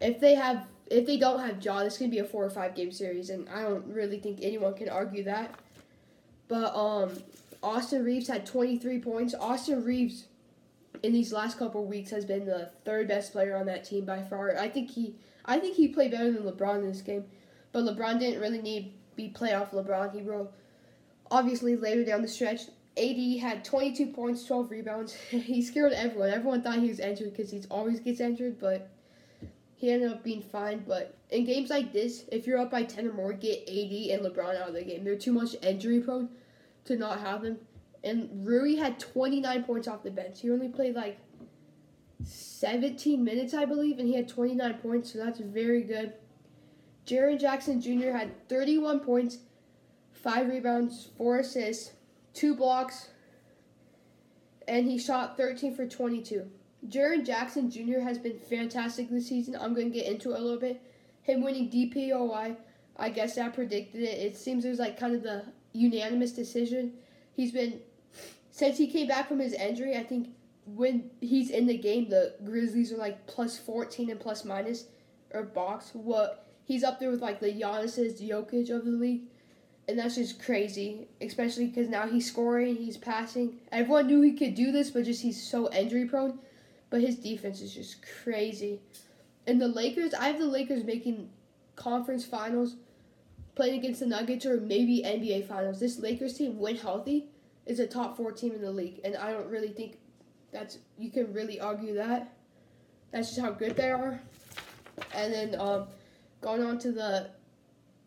if 0.00 0.20
they 0.20 0.34
have 0.34 0.66
if 0.90 1.06
they 1.06 1.16
don't 1.16 1.40
have 1.40 1.64
Ja, 1.64 1.82
this 1.82 1.96
could 1.96 2.10
be 2.10 2.18
a 2.18 2.24
four 2.24 2.44
or 2.44 2.50
five 2.50 2.74
game 2.74 2.92
series, 2.92 3.30
and 3.30 3.48
I 3.48 3.62
don't 3.62 3.86
really 3.86 4.18
think 4.18 4.40
anyone 4.42 4.74
can 4.74 4.88
argue 4.88 5.24
that. 5.24 5.54
But 6.48 6.74
um, 6.76 7.12
Austin 7.62 8.04
Reaves 8.04 8.28
had 8.28 8.44
23 8.44 8.98
points. 8.98 9.34
Austin 9.34 9.84
Reaves 9.84 10.26
in 11.02 11.12
these 11.12 11.32
last 11.32 11.58
couple 11.58 11.84
weeks 11.86 12.10
has 12.10 12.24
been 12.24 12.44
the 12.44 12.70
third 12.84 13.08
best 13.08 13.32
player 13.32 13.56
on 13.56 13.66
that 13.66 13.84
team 13.84 14.04
by 14.04 14.22
far. 14.22 14.58
I 14.58 14.68
think 14.68 14.90
he 14.90 15.14
I 15.44 15.58
think 15.58 15.76
he 15.76 15.88
played 15.88 16.10
better 16.10 16.30
than 16.30 16.44
LeBron 16.44 16.80
in 16.80 16.88
this 16.88 17.00
game, 17.00 17.24
but 17.72 17.84
LeBron 17.84 18.18
didn't 18.18 18.40
really 18.40 18.60
need 18.60 18.92
be 19.16 19.32
playoff 19.34 19.70
LeBron. 19.70 20.14
He 20.14 20.22
will 20.22 20.52
obviously 21.30 21.76
later 21.76 22.04
down 22.04 22.22
the 22.22 22.28
stretch. 22.28 22.62
AD 22.96 23.38
had 23.40 23.64
22 23.64 24.06
points, 24.08 24.44
12 24.44 24.70
rebounds. 24.70 25.12
he 25.30 25.62
scared 25.62 25.92
everyone. 25.92 26.30
Everyone 26.30 26.62
thought 26.62 26.78
he 26.78 26.88
was 26.88 27.00
injured 27.00 27.30
because 27.30 27.50
he 27.50 27.62
always 27.70 28.00
gets 28.00 28.20
injured, 28.20 28.58
but 28.60 28.90
he 29.76 29.90
ended 29.90 30.12
up 30.12 30.22
being 30.22 30.42
fine. 30.42 30.84
But 30.86 31.16
in 31.30 31.44
games 31.44 31.70
like 31.70 31.92
this, 31.92 32.24
if 32.30 32.46
you're 32.46 32.58
up 32.58 32.70
by 32.70 32.82
10 32.82 33.06
or 33.06 33.12
more, 33.12 33.32
get 33.32 33.62
AD 33.62 33.68
and 33.68 34.24
LeBron 34.24 34.60
out 34.60 34.68
of 34.68 34.74
the 34.74 34.82
game. 34.82 35.04
They're 35.04 35.16
too 35.16 35.32
much 35.32 35.56
injury 35.62 36.00
prone 36.00 36.28
to 36.84 36.96
not 36.96 37.20
have 37.20 37.42
them. 37.42 37.58
And 38.04 38.46
Rui 38.46 38.76
had 38.76 38.98
29 38.98 39.64
points 39.64 39.88
off 39.88 40.02
the 40.02 40.10
bench. 40.10 40.40
He 40.40 40.50
only 40.50 40.68
played 40.68 40.94
like 40.94 41.18
17 42.24 43.22
minutes, 43.22 43.54
I 43.54 43.64
believe, 43.64 43.98
and 43.98 44.08
he 44.08 44.14
had 44.14 44.28
29 44.28 44.74
points, 44.74 45.12
so 45.12 45.18
that's 45.18 45.38
very 45.38 45.82
good. 45.82 46.12
Jaren 47.06 47.40
Jackson 47.40 47.80
Jr. 47.80 48.10
had 48.10 48.48
31 48.48 49.00
points, 49.00 49.38
5 50.12 50.48
rebounds, 50.48 51.08
4 51.16 51.38
assists, 51.38 51.92
2 52.34 52.54
blocks, 52.54 53.08
and 54.66 54.86
he 54.86 54.98
shot 54.98 55.36
13 55.36 55.74
for 55.74 55.86
22. 55.86 56.48
Jaren 56.88 57.24
Jackson 57.24 57.70
Jr. 57.70 58.00
has 58.00 58.18
been 58.18 58.38
fantastic 58.38 59.08
this 59.10 59.28
season. 59.28 59.56
I'm 59.56 59.74
going 59.74 59.92
to 59.92 59.98
get 59.98 60.06
into 60.06 60.32
it 60.32 60.40
a 60.40 60.42
little 60.42 60.58
bit. 60.58 60.82
Him 61.22 61.42
winning 61.42 61.70
DPOY, 61.70 62.56
I 62.96 63.08
guess 63.10 63.38
I 63.38 63.48
predicted 63.48 64.02
it. 64.02 64.18
It 64.18 64.36
seems 64.36 64.64
it 64.64 64.70
was 64.70 64.78
like 64.80 64.98
kind 64.98 65.14
of 65.14 65.22
the 65.22 65.44
unanimous 65.72 66.32
decision. 66.32 66.94
He's 67.34 67.52
been 67.52 67.80
since 68.50 68.78
he 68.78 68.86
came 68.88 69.06
back 69.06 69.28
from 69.28 69.38
his 69.38 69.52
injury. 69.52 69.96
I 69.96 70.02
think 70.02 70.28
when 70.66 71.10
he's 71.20 71.50
in 71.50 71.66
the 71.66 71.78
game, 71.78 72.08
the 72.08 72.34
Grizzlies 72.44 72.92
are 72.92 72.96
like 72.96 73.26
plus 73.26 73.58
14 73.58 74.10
and 74.10 74.20
plus 74.20 74.44
minus 74.44 74.86
or 75.32 75.44
box. 75.44 75.90
What 75.92 76.46
he's 76.64 76.84
up 76.84 76.98
there 76.98 77.10
with 77.10 77.22
like 77.22 77.40
the 77.40 77.52
Giannis's 77.52 78.20
Jokic 78.20 78.70
of 78.70 78.84
the 78.84 78.90
league, 78.90 79.22
and 79.92 80.00
that's 80.00 80.16
just 80.16 80.42
crazy. 80.42 81.06
Especially 81.20 81.66
because 81.66 81.88
now 81.88 82.08
he's 82.08 82.26
scoring, 82.26 82.76
he's 82.76 82.96
passing. 82.96 83.58
Everyone 83.70 84.06
knew 84.06 84.22
he 84.22 84.32
could 84.32 84.54
do 84.54 84.72
this, 84.72 84.90
but 84.90 85.04
just 85.04 85.22
he's 85.22 85.40
so 85.40 85.70
injury 85.72 86.06
prone. 86.06 86.38
But 86.90 87.02
his 87.02 87.16
defense 87.16 87.60
is 87.60 87.74
just 87.74 87.98
crazy. 88.24 88.80
And 89.46 89.60
the 89.60 89.68
Lakers, 89.68 90.14
I 90.14 90.28
have 90.28 90.38
the 90.38 90.46
Lakers 90.46 90.84
making 90.84 91.28
conference 91.76 92.24
finals 92.24 92.76
playing 93.54 93.78
against 93.78 94.00
the 94.00 94.06
Nuggets 94.06 94.46
or 94.46 94.60
maybe 94.60 95.02
NBA 95.04 95.46
Finals. 95.46 95.78
This 95.78 95.98
Lakers 95.98 96.38
team, 96.38 96.58
when 96.58 96.76
healthy, 96.76 97.26
is 97.66 97.80
a 97.80 97.86
top 97.86 98.16
four 98.16 98.32
team 98.32 98.54
in 98.54 98.62
the 98.62 98.70
league, 98.70 99.00
and 99.04 99.16
I 99.16 99.32
don't 99.32 99.48
really 99.48 99.68
think 99.68 99.98
that's 100.52 100.78
you 100.98 101.10
can 101.10 101.32
really 101.32 101.60
argue 101.60 101.94
that. 101.94 102.32
That's 103.10 103.28
just 103.28 103.40
how 103.40 103.50
good 103.50 103.76
they 103.76 103.90
are. 103.90 104.20
And 105.14 105.32
then 105.32 105.60
um, 105.60 105.86
going 106.40 106.62
on 106.62 106.78
to 106.80 106.92
the, 106.92 107.30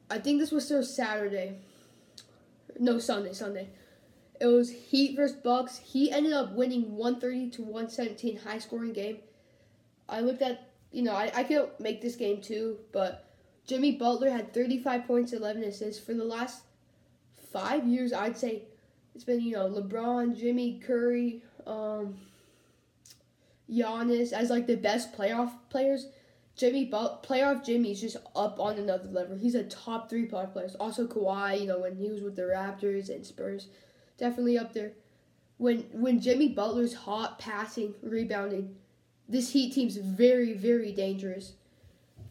I 0.09 0.17
think 0.19 0.39
this 0.39 0.51
was 0.51 0.65
still 0.65 0.83
Saturday. 0.83 1.57
No, 2.79 2.99
Sunday, 2.99 3.33
Sunday. 3.33 3.69
It 4.39 4.47
was 4.47 4.69
Heat 4.69 5.15
versus 5.15 5.37
Bucks. 5.37 5.77
He 5.77 6.11
ended 6.11 6.33
up 6.33 6.53
winning 6.53 6.95
130 6.95 7.51
to 7.51 7.61
117, 7.61 8.37
high 8.37 8.59
scoring 8.59 8.93
game. 8.93 9.19
I 10.09 10.19
looked 10.19 10.41
at, 10.41 10.69
you 10.91 11.03
know, 11.03 11.13
I, 11.13 11.31
I 11.33 11.43
could 11.43 11.69
make 11.79 12.01
this 12.01 12.15
game 12.15 12.41
too, 12.41 12.77
but 12.91 13.25
Jimmy 13.65 13.93
Butler 13.93 14.29
had 14.29 14.53
35 14.53 15.07
points, 15.07 15.33
11 15.33 15.63
assists. 15.63 16.03
For 16.03 16.13
the 16.13 16.25
last 16.25 16.63
five 17.51 17.87
years, 17.87 18.13
I'd 18.13 18.37
say 18.37 18.63
it's 19.15 19.23
been, 19.23 19.41
you 19.41 19.53
know, 19.53 19.69
LeBron, 19.69 20.37
Jimmy, 20.37 20.81
Curry, 20.85 21.41
um, 21.65 22.15
Giannis 23.71 24.33
as 24.33 24.49
like 24.49 24.67
the 24.67 24.75
best 24.75 25.13
playoff 25.17 25.51
players. 25.69 26.07
Jimmy 26.55 26.85
but 26.85 27.21
playoff 27.21 27.65
Jimmy's 27.65 28.01
just 28.01 28.17
up 28.35 28.59
on 28.59 28.77
another 28.77 29.09
level. 29.09 29.37
He's 29.37 29.55
a 29.55 29.63
top 29.63 30.09
three 30.09 30.27
playoff 30.27 30.53
player. 30.53 30.69
Also 30.79 31.05
Kawhi, 31.05 31.61
you 31.61 31.67
know, 31.67 31.79
when 31.79 31.97
he 31.97 32.09
was 32.09 32.21
with 32.21 32.35
the 32.35 32.43
Raptors 32.43 33.09
and 33.09 33.25
Spurs, 33.25 33.67
definitely 34.17 34.57
up 34.57 34.73
there. 34.73 34.93
When 35.57 35.79
when 35.91 36.21
Jimmy 36.21 36.49
Butler's 36.49 36.93
hot 36.93 37.39
passing, 37.39 37.95
rebounding, 38.01 38.75
this 39.27 39.51
Heat 39.51 39.73
team's 39.73 39.97
very, 39.97 40.53
very 40.53 40.91
dangerous. 40.91 41.53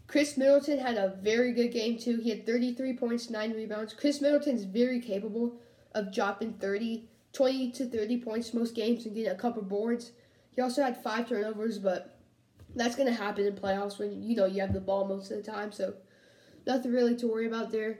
Khris 0.06 0.36
Middleton 0.36 0.78
had 0.78 0.96
a 0.96 1.16
very 1.22 1.52
good 1.52 1.72
game 1.72 1.98
too. 1.98 2.18
He 2.18 2.30
had 2.30 2.46
33 2.46 2.92
points, 2.94 3.30
9 3.30 3.52
rebounds. 3.52 3.94
Khris 3.94 4.20
Middleton's 4.20 4.64
very 4.64 5.00
capable 5.00 5.56
of 5.94 6.12
dropping 6.12 6.54
30, 6.54 7.08
20 7.32 7.70
to 7.72 7.86
30 7.86 8.20
points 8.20 8.54
most 8.54 8.74
games 8.74 9.06
and 9.06 9.14
getting 9.14 9.32
a 9.32 9.34
couple 9.34 9.62
boards. 9.62 10.12
He 10.54 10.60
also 10.60 10.82
had 10.82 11.02
5 11.02 11.28
turnovers, 11.28 11.78
but 11.78 12.13
that's 12.74 12.96
going 12.96 13.08
to 13.08 13.14
happen 13.14 13.46
in 13.46 13.54
playoffs 13.54 13.98
when 13.98 14.22
you 14.22 14.36
know 14.36 14.46
you 14.46 14.60
have 14.60 14.72
the 14.72 14.80
ball 14.80 15.06
most 15.06 15.30
of 15.30 15.36
the 15.36 15.50
time, 15.50 15.72
so 15.72 15.94
nothing 16.66 16.92
really 16.92 17.16
to 17.16 17.26
worry 17.26 17.46
about 17.46 17.70
there. 17.70 17.98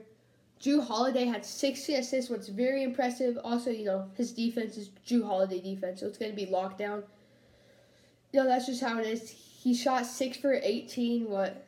Jrue 0.60 0.86
Holiday 0.86 1.26
had 1.26 1.44
60 1.44 1.94
assists, 1.96 2.30
what's 2.30 2.48
very 2.48 2.82
impressive. 2.82 3.38
Also, 3.44 3.70
you 3.70 3.84
know, 3.84 4.10
his 4.16 4.32
defense 4.32 4.76
is 4.76 4.90
Jrue 5.06 5.24
Holiday 5.26 5.60
defense, 5.60 6.00
so 6.00 6.06
it's 6.06 6.16
going 6.18 6.30
to 6.30 6.36
be 6.36 6.46
locked 6.46 6.78
down. 6.78 7.02
you 8.32 8.40
know, 8.40 8.46
that's 8.48 8.66
just 8.66 8.80
how 8.82 8.98
it 8.98 9.06
is. 9.06 9.30
He 9.30 9.74
shot 9.74 10.06
six 10.06 10.36
for 10.38 10.54
18. 10.54 11.28
What, 11.28 11.66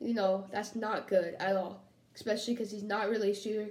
you 0.00 0.14
know, 0.14 0.46
that's 0.50 0.74
not 0.74 1.08
good 1.08 1.34
at 1.38 1.56
all. 1.56 1.82
Especially 2.14 2.54
because 2.54 2.70
he's 2.70 2.82
not 2.82 3.10
really 3.10 3.32
a 3.32 3.34
shooter. 3.34 3.68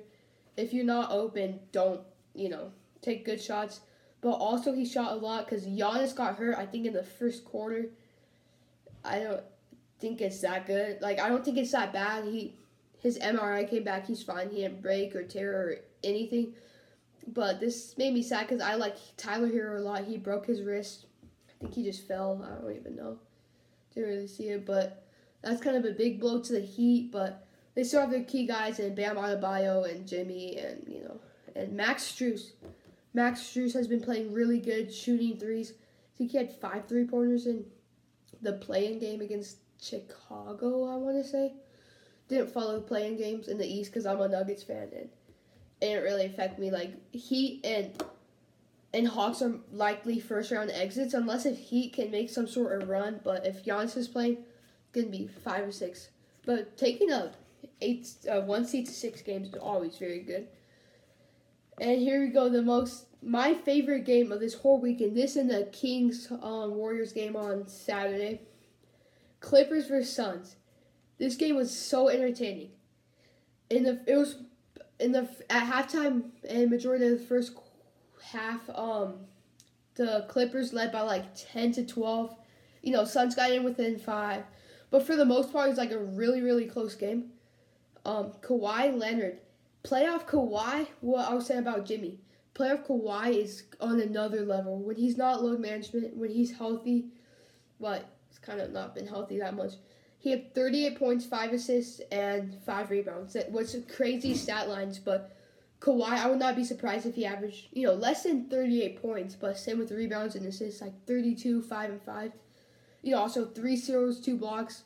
If 0.58 0.74
you're 0.74 0.86
not 0.86 1.12
open, 1.12 1.60
don't, 1.72 2.02
you 2.36 2.50
know, 2.50 2.72
take 3.02 3.26
good 3.26 3.42
shots. 3.42 3.82
But 4.22 4.34
also, 4.34 4.74
he 4.74 4.86
shot 4.86 5.14
a 5.14 5.16
lot 5.16 5.46
because 5.46 5.66
Giannis 5.66 6.16
got 6.16 6.36
hurt, 6.36 6.58
I 6.58 6.66
think, 6.66 6.86
in 6.86 6.94
the 6.94 7.04
first 7.04 7.46
quarter. 7.46 7.88
I 9.06 9.20
don't 9.20 9.44
think 10.00 10.22
it's 10.22 10.42
that 10.42 10.66
good. 10.66 11.02
Like, 11.02 11.20
I 11.20 11.30
don't 11.30 11.44
think 11.44 11.58
it's 11.58 11.72
that 11.72 11.94
bad. 11.94 12.26
He 12.26 12.56
His 13.00 13.20
MRI 13.20 13.70
came 13.70 13.84
back. 13.84 14.08
He's 14.08 14.24
fine. 14.24 14.50
He 14.50 14.62
didn't 14.62 14.82
break 14.82 15.16
or 15.16 15.24
tear 15.24 15.52
or 15.54 15.76
anything. 16.04 16.54
But 17.28 17.60
this 17.60 17.98
made 17.98 18.14
me 18.14 18.22
sad 18.22 18.48
because 18.48 18.62
I 18.62 18.76
like 18.76 18.96
Tyler 19.18 19.48
Herro 19.48 19.80
a 19.80 19.82
lot. 19.82 20.04
He 20.04 20.18
broke 20.18 20.46
his 20.46 20.62
wrist. 20.62 21.06
I 21.50 21.54
think 21.60 21.74
he 21.74 21.84
just 21.84 22.08
fell. 22.08 22.46
I 22.46 22.62
don't 22.62 22.76
even 22.76 22.96
know. 22.96 23.18
Didn't 23.94 24.10
really 24.10 24.28
see 24.28 24.50
it, 24.50 24.66
but 24.66 25.06
that's 25.42 25.62
kind 25.62 25.78
of 25.78 25.86
a 25.86 25.92
big 25.92 26.20
blow 26.20 26.42
to 26.42 26.54
the 26.54 26.60
Heat. 26.60 27.12
But 27.12 27.48
they 27.74 27.84
still 27.84 28.02
have 28.02 28.12
their 28.12 28.24
key 28.24 28.46
guys 28.46 28.80
and 28.80 28.96
Bam 28.96 29.16
Adebayo 29.16 29.90
and 29.90 30.08
Jimmy 30.08 30.58
and 30.58 30.84
you 30.88 31.04
know 31.04 31.20
and 31.56 31.74
Max 31.74 32.04
Strus. 32.04 32.52
Max 33.14 33.40
Strus 33.42 33.74
has 33.74 33.88
been 33.88 34.02
playing 34.02 34.34
really 34.34 34.60
good, 34.60 34.94
shooting 34.94 35.38
threes. 35.38 35.72
I 35.72 36.18
think 36.18 36.32
he 36.32 36.38
had 36.38 36.54
five 36.54 36.88
three 36.88 37.06
pointers 37.06 37.48
in 37.48 37.66
the 38.42 38.54
playing 38.54 39.00
game 39.00 39.22
against 39.22 39.58
Chicago. 39.82 40.92
I 40.92 40.96
want 40.96 41.24
to 41.24 41.30
say. 41.30 41.54
Didn't 42.27 42.51
follow 42.51 42.82
playing 42.82 43.18
games 43.18 43.48
in 43.48 43.58
the 43.58 43.68
East 43.68 43.92
because 43.92 44.06
I'm 44.06 44.20
a 44.20 44.27
Nuggets 44.27 44.63
fan 44.63 44.89
and 44.92 44.94
it 44.94 45.10
didn't 45.80 46.04
really 46.04 46.25
affect 46.25 46.58
me. 46.58 46.72
Like 46.72 46.94
Heat 47.13 47.62
and 47.63 48.04
and 48.94 49.08
Hawks 49.08 49.42
are 49.42 49.56
likely 49.72 50.20
first 50.20 50.51
round 50.51 50.72
exits 50.72 51.13
unless 51.13 51.46
if 51.46 51.58
Heat 51.58 51.94
can 51.94 52.10
make 52.12 52.30
some 52.30 52.48
sort 52.48 52.82
of 52.82 52.89
run. 52.89 53.20
But 53.24 53.46
if 53.46 53.63
Giannis 53.63 53.96
is 53.98 54.08
playing, 54.08 54.38
it's 54.38 54.92
gonna 54.94 55.08
be 55.08 55.27
five 55.27 55.68
or 55.68 55.72
six. 55.72 56.10
But 56.46 56.77
taking 56.77 57.12
a 57.12 57.32
eight 57.82 58.08
uh, 58.32 58.42
one 58.42 58.65
seed 58.65 58.88
to 58.88 58.94
six 58.94 59.22
games 59.22 59.50
is 59.50 59.56
always 59.56 59.98
very 59.98 60.20
good. 60.20 60.48
And 61.80 62.00
here 62.00 62.22
we 62.22 62.30
go, 62.30 62.50
the 62.50 62.62
most 62.62 63.06
my 63.25 63.55
favorite 63.55 64.05
game 64.05 64.32
of 64.32 64.39
this 64.39 64.53
whole 64.53 64.79
weekend. 64.79 65.17
This 65.17 65.36
and 65.36 65.50
the 65.50 65.67
Kings 65.72 66.32
um, 66.32 66.75
Warriors 66.75 67.12
game 67.12 67.36
on 67.36 67.67
Saturday. 67.67 68.41
Clippers 69.39 69.88
versus 69.88 70.15
Suns. 70.15 70.55
This 71.17 71.36
game 71.36 71.55
was 71.55 71.75
so 71.75 72.10
entertaining. 72.10 72.70
In 73.70 73.84
the 73.84 74.01
it 74.05 74.15
was 74.15 74.38
in 75.00 75.12
the 75.12 75.29
at 75.50 75.72
halftime 75.72 76.29
and 76.48 76.70
majority 76.70 77.05
of 77.05 77.20
the 77.20 77.25
first 77.25 77.53
half, 78.24 78.62
um, 78.70 79.15
the 79.96 80.25
Clippers 80.29 80.74
led 80.74 80.91
by 80.91 81.01
like 81.01 81.25
ten 81.36 81.72
to 81.74 81.86
twelve. 81.86 82.36
You 82.82 82.91
know, 82.91 83.05
Suns 83.05 83.36
got 83.36 83.51
in 83.51 83.63
within 83.63 83.98
five, 83.98 84.44
but 84.91 85.03
for 85.03 85.15
the 85.15 85.25
most 85.25 85.51
part, 85.51 85.67
it 85.67 85.70
was 85.70 85.77
like 85.77 85.91
a 85.91 86.00
really 86.00 86.41
really 86.41 86.65
close 86.65 86.96
game. 86.96 87.32
Um, 88.05 88.34
Kawhi 88.41 88.96
Leonard, 88.98 89.39
playoff 89.84 90.27
Kawhi. 90.27 90.88
What 91.01 91.27
I 91.27 91.34
was 91.34 91.48
saying 91.48 91.62
about 91.62 91.86
Jimmy, 91.86 92.20
playoff 92.56 92.88
Kawhi 92.88 93.44
is 93.44 93.64
on 93.80 94.00
another 94.00 94.42
level. 94.42 94.80
When 94.80 94.96
he's 94.96 95.18
not 95.18 95.44
load 95.44 95.60
management, 95.60 96.16
when 96.16 96.32
he's 96.32 96.58
healthy, 96.58 97.10
but 97.80 98.06
he's 98.30 98.40
kind 98.40 98.62
of 98.62 98.72
not 98.72 98.96
been 98.96 99.08
healthy 99.08 99.40
that 99.40 99.56
much. 99.56 99.74
He 100.18 100.32
had 100.32 100.56
38 100.56 100.98
points, 100.98 101.26
5 101.26 101.54
assists, 101.54 102.02
and 102.12 102.58
5 102.66 102.90
rebounds. 102.90 103.34
That 103.34 103.52
was 103.52 103.76
crazy 103.94 104.34
stat 104.34 104.70
lines, 104.70 104.98
but 104.98 105.36
Kawhi, 105.82 106.14
I 106.14 106.28
would 106.28 106.40
not 106.40 106.56
be 106.56 106.64
surprised 106.64 107.06
if 107.06 107.14
he 107.14 107.26
averaged, 107.26 107.68
you 107.74 107.86
know, 107.86 107.94
less 107.94 108.24
than 108.24 108.50
38 108.50 109.02
points, 109.02 109.36
but 109.36 109.58
same 109.58 109.78
with 109.78 109.92
rebounds 109.92 110.36
and 110.36 110.46
assists, 110.48 110.82
like 110.82 111.06
32, 111.06 111.62
5, 111.62 111.90
and 111.92 112.02
5. 112.02 112.32
You 113.04 113.12
know, 113.12 113.20
also 113.20 113.46
3 113.46 113.76
steals, 113.76 114.20
2 114.20 114.38
blocks. 114.38 114.84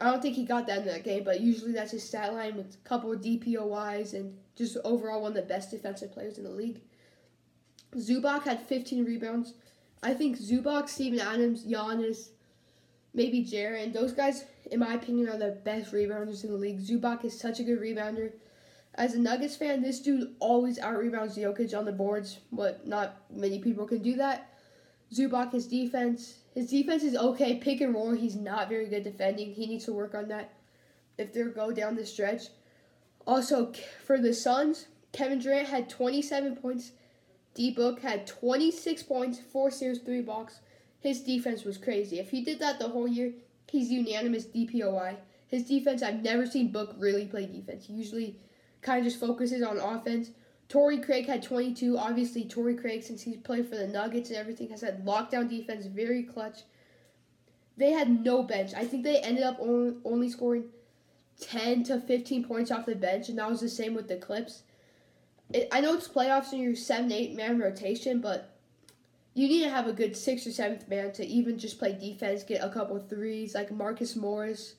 I 0.00 0.10
don't 0.10 0.20
think 0.20 0.34
he 0.34 0.44
got 0.44 0.66
that 0.66 0.78
in 0.78 0.86
that 0.86 1.04
game, 1.04 1.22
but 1.22 1.40
usually 1.40 1.72
that's 1.72 1.92
his 1.92 2.02
stat 2.02 2.34
line 2.34 2.56
with 2.56 2.74
a 2.74 2.88
couple 2.88 3.12
of 3.12 3.20
DPOYs 3.20 4.14
and 4.14 4.36
just 4.56 4.76
overall 4.84 5.22
one 5.22 5.30
of 5.30 5.36
the 5.36 5.42
best 5.42 5.70
defensive 5.70 6.12
players 6.12 6.38
in 6.38 6.44
the 6.44 6.50
league. 6.50 6.80
Zubac 7.94 8.42
had 8.44 8.60
15 8.60 9.04
rebounds. 9.04 9.54
I 10.02 10.14
think 10.14 10.38
Zubac, 10.38 10.88
Steven 10.88 11.20
Adams, 11.20 11.64
Giannis, 11.64 12.30
maybe 13.14 13.44
Jaren, 13.44 13.92
those 13.92 14.12
guys 14.12 14.44
in 14.70 14.80
my 14.80 14.94
opinion, 14.94 15.28
are 15.28 15.38
the 15.38 15.58
best 15.64 15.92
rebounders 15.92 16.44
in 16.44 16.50
the 16.50 16.56
league. 16.56 16.80
Zubac 16.80 17.24
is 17.24 17.38
such 17.38 17.60
a 17.60 17.64
good 17.64 17.80
rebounder. 17.80 18.32
As 18.94 19.14
a 19.14 19.18
Nuggets 19.18 19.56
fan, 19.56 19.82
this 19.82 20.00
dude 20.00 20.34
always 20.38 20.78
out 20.78 20.98
rebounds 20.98 21.36
Jokic 21.36 21.76
on 21.76 21.84
the 21.84 21.92
boards, 21.92 22.38
but 22.50 22.86
not 22.86 23.22
many 23.30 23.58
people 23.60 23.86
can 23.86 24.02
do 24.02 24.16
that. 24.16 24.52
Zubac, 25.12 25.52
his 25.52 25.66
defense, 25.66 26.38
his 26.54 26.70
defense 26.70 27.02
is 27.02 27.16
okay. 27.16 27.56
Pick 27.56 27.80
and 27.80 27.94
roll, 27.94 28.12
he's 28.12 28.34
not 28.34 28.68
very 28.68 28.86
good 28.86 29.04
defending. 29.04 29.52
He 29.52 29.66
needs 29.66 29.84
to 29.84 29.92
work 29.92 30.14
on 30.14 30.28
that 30.28 30.54
if 31.18 31.32
they 31.32 31.42
go 31.44 31.72
down 31.72 31.94
the 31.94 32.06
stretch. 32.06 32.44
Also, 33.26 33.72
for 34.04 34.18
the 34.18 34.32
Suns, 34.32 34.86
Kevin 35.12 35.38
Durant 35.38 35.68
had 35.68 35.88
27 35.88 36.56
points. 36.56 36.92
D 37.56 37.72
Book 37.72 38.00
had 38.00 38.26
26 38.28 39.02
points, 39.02 39.40
four 39.40 39.72
steals, 39.72 39.98
three 39.98 40.22
blocks. 40.22 40.60
His 41.00 41.20
defense 41.20 41.64
was 41.64 41.76
crazy. 41.76 42.20
If 42.20 42.30
he 42.30 42.44
did 42.44 42.60
that 42.60 42.78
the 42.78 42.88
whole 42.88 43.08
year, 43.08 43.32
He's 43.70 43.90
unanimous 43.90 44.46
DPOY. 44.46 45.16
His 45.48 45.64
defense, 45.64 46.02
I've 46.02 46.22
never 46.22 46.46
seen 46.46 46.72
Book 46.72 46.94
really 46.98 47.26
play 47.26 47.46
defense. 47.46 47.86
He 47.86 47.94
usually 47.94 48.36
kind 48.82 48.98
of 48.98 49.04
just 49.04 49.20
focuses 49.20 49.62
on 49.62 49.78
offense. 49.78 50.30
Torrey 50.68 50.98
Craig 50.98 51.26
had 51.26 51.42
22. 51.42 51.98
Obviously, 51.98 52.44
Torrey 52.44 52.74
Craig, 52.74 53.02
since 53.02 53.22
he's 53.22 53.36
played 53.36 53.68
for 53.68 53.76
the 53.76 53.86
Nuggets 53.86 54.30
and 54.30 54.38
everything, 54.38 54.70
has 54.70 54.80
had 54.80 55.04
lockdown 55.04 55.48
defense, 55.48 55.86
very 55.86 56.22
clutch. 56.22 56.60
They 57.76 57.92
had 57.92 58.24
no 58.24 58.42
bench. 58.42 58.72
I 58.74 58.84
think 58.84 59.04
they 59.04 59.18
ended 59.18 59.44
up 59.44 59.58
only 59.60 60.30
scoring 60.30 60.64
10 61.40 61.84
to 61.84 62.00
15 62.00 62.44
points 62.44 62.70
off 62.70 62.86
the 62.86 62.94
bench, 62.94 63.28
and 63.28 63.38
that 63.38 63.50
was 63.50 63.60
the 63.60 63.68
same 63.68 63.94
with 63.94 64.08
the 64.08 64.16
Clips. 64.16 64.62
It, 65.52 65.68
I 65.72 65.80
know 65.80 65.94
it's 65.94 66.08
playoffs 66.08 66.52
and 66.52 66.60
you're 66.60 66.74
7 66.74 67.10
8 67.10 67.34
man 67.34 67.58
rotation, 67.58 68.20
but 68.20 68.56
you 69.34 69.48
need 69.48 69.62
to 69.62 69.70
have 69.70 69.86
a 69.86 69.92
good 69.92 70.16
sixth 70.16 70.46
or 70.46 70.50
seventh 70.50 70.88
man 70.88 71.12
to 71.12 71.26
even 71.26 71.58
just 71.58 71.78
play 71.78 71.92
defense, 71.92 72.42
get 72.42 72.64
a 72.64 72.70
couple 72.70 72.98
threes, 72.98 73.54
like 73.54 73.70
Marcus 73.70 74.16
Morris, 74.16 74.76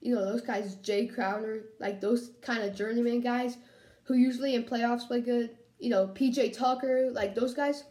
you 0.00 0.14
know, 0.14 0.24
those 0.24 0.42
guys, 0.42 0.76
Jae 0.76 1.12
Crowder, 1.12 1.64
like 1.80 2.00
those 2.00 2.30
kind 2.40 2.62
of 2.62 2.74
journeyman 2.74 3.20
guys 3.20 3.56
who 4.04 4.14
usually 4.14 4.54
in 4.54 4.62
playoffs 4.62 5.08
play 5.08 5.20
good. 5.20 5.50
You 5.78 5.90
know, 5.90 6.06
PJ 6.06 6.56
Tucker, 6.56 7.10
like 7.12 7.34
those 7.34 7.52
guys. 7.52 7.84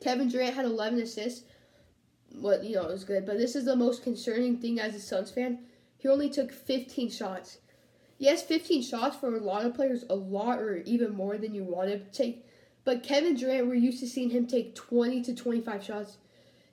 Kevin 0.00 0.28
Durant 0.28 0.54
had 0.54 0.64
11 0.64 1.00
assists. 1.00 1.44
What, 2.36 2.64
you 2.64 2.76
know, 2.76 2.84
it 2.84 2.92
was 2.92 3.04
good. 3.04 3.26
But 3.26 3.38
this 3.38 3.56
is 3.56 3.64
the 3.64 3.76
most 3.76 4.02
concerning 4.02 4.58
thing 4.58 4.80
as 4.80 4.94
a 4.94 5.00
Suns 5.00 5.30
fan. 5.30 5.58
He 5.98 6.08
only 6.08 6.30
took 6.30 6.52
15 6.52 7.10
shots. 7.10 7.58
Yes, 8.22 8.40
15 8.40 8.84
shots 8.84 9.16
for 9.16 9.34
a 9.34 9.40
lot 9.40 9.66
of 9.66 9.74
players, 9.74 10.04
a 10.08 10.14
lot 10.14 10.60
or 10.60 10.76
even 10.86 11.12
more 11.12 11.36
than 11.36 11.56
you 11.56 11.64
wanted 11.64 12.04
to 12.12 12.16
take. 12.16 12.46
But 12.84 13.02
Kevin 13.02 13.34
Durant, 13.34 13.66
we're 13.66 13.74
used 13.74 13.98
to 13.98 14.06
seeing 14.06 14.30
him 14.30 14.46
take 14.46 14.76
20 14.76 15.24
to 15.24 15.34
25 15.34 15.82
shots 15.82 16.18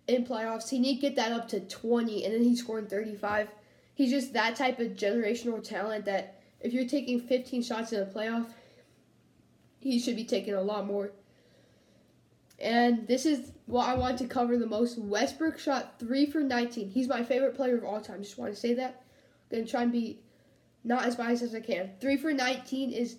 in 0.08 0.28
playoffs. 0.28 0.70
He 0.70 0.78
need 0.78 0.98
to 0.98 1.02
get 1.02 1.16
that 1.16 1.32
up 1.32 1.48
to 1.48 1.60
20, 1.60 2.24
and 2.24 2.36
then 2.36 2.44
he's 2.44 2.60
scoring 2.60 2.86
35. 2.86 3.48
He's 3.96 4.12
just 4.12 4.32
that 4.34 4.58
type 4.58 4.78
of 4.78 4.90
generational 4.90 5.68
talent 5.68 6.06
that 6.06 6.40
if 6.60 6.72
you're 6.72 6.88
taking 6.88 7.20
15 7.20 7.64
shots 7.64 7.94
in 7.94 8.04
a 8.04 8.06
playoff, 8.06 8.46
he 9.80 9.98
should 9.98 10.18
be 10.18 10.26
taking 10.26 10.54
a 10.54 10.62
lot 10.62 10.86
more. 10.86 11.14
And 12.60 13.08
this 13.08 13.26
is 13.26 13.54
what 13.66 13.90
I 13.90 13.96
want 13.96 14.20
to 14.20 14.28
cover 14.28 14.56
the 14.56 14.68
most. 14.68 15.00
Westbrook 15.00 15.58
shot 15.58 15.98
3 15.98 16.28
for 16.28 16.42
19. 16.42 16.92
He's 16.92 17.08
my 17.08 17.24
favorite 17.24 17.56
player 17.56 17.76
of 17.76 17.86
all 17.86 18.02
time. 18.02 18.22
Just 18.22 18.38
want 18.38 18.54
to 18.54 18.60
say 18.60 18.76
that. 18.76 19.02
Going 19.50 19.66
to 19.66 19.72
try 19.72 19.82
and 19.82 19.92
be 19.92 20.20
not 20.84 21.06
as 21.06 21.16
biased 21.16 21.44
as 21.44 21.56
I 21.56 21.60
can. 21.60 21.92
3 22.00 22.18
for 22.18 22.34
19 22.34 22.92
is 22.92 23.18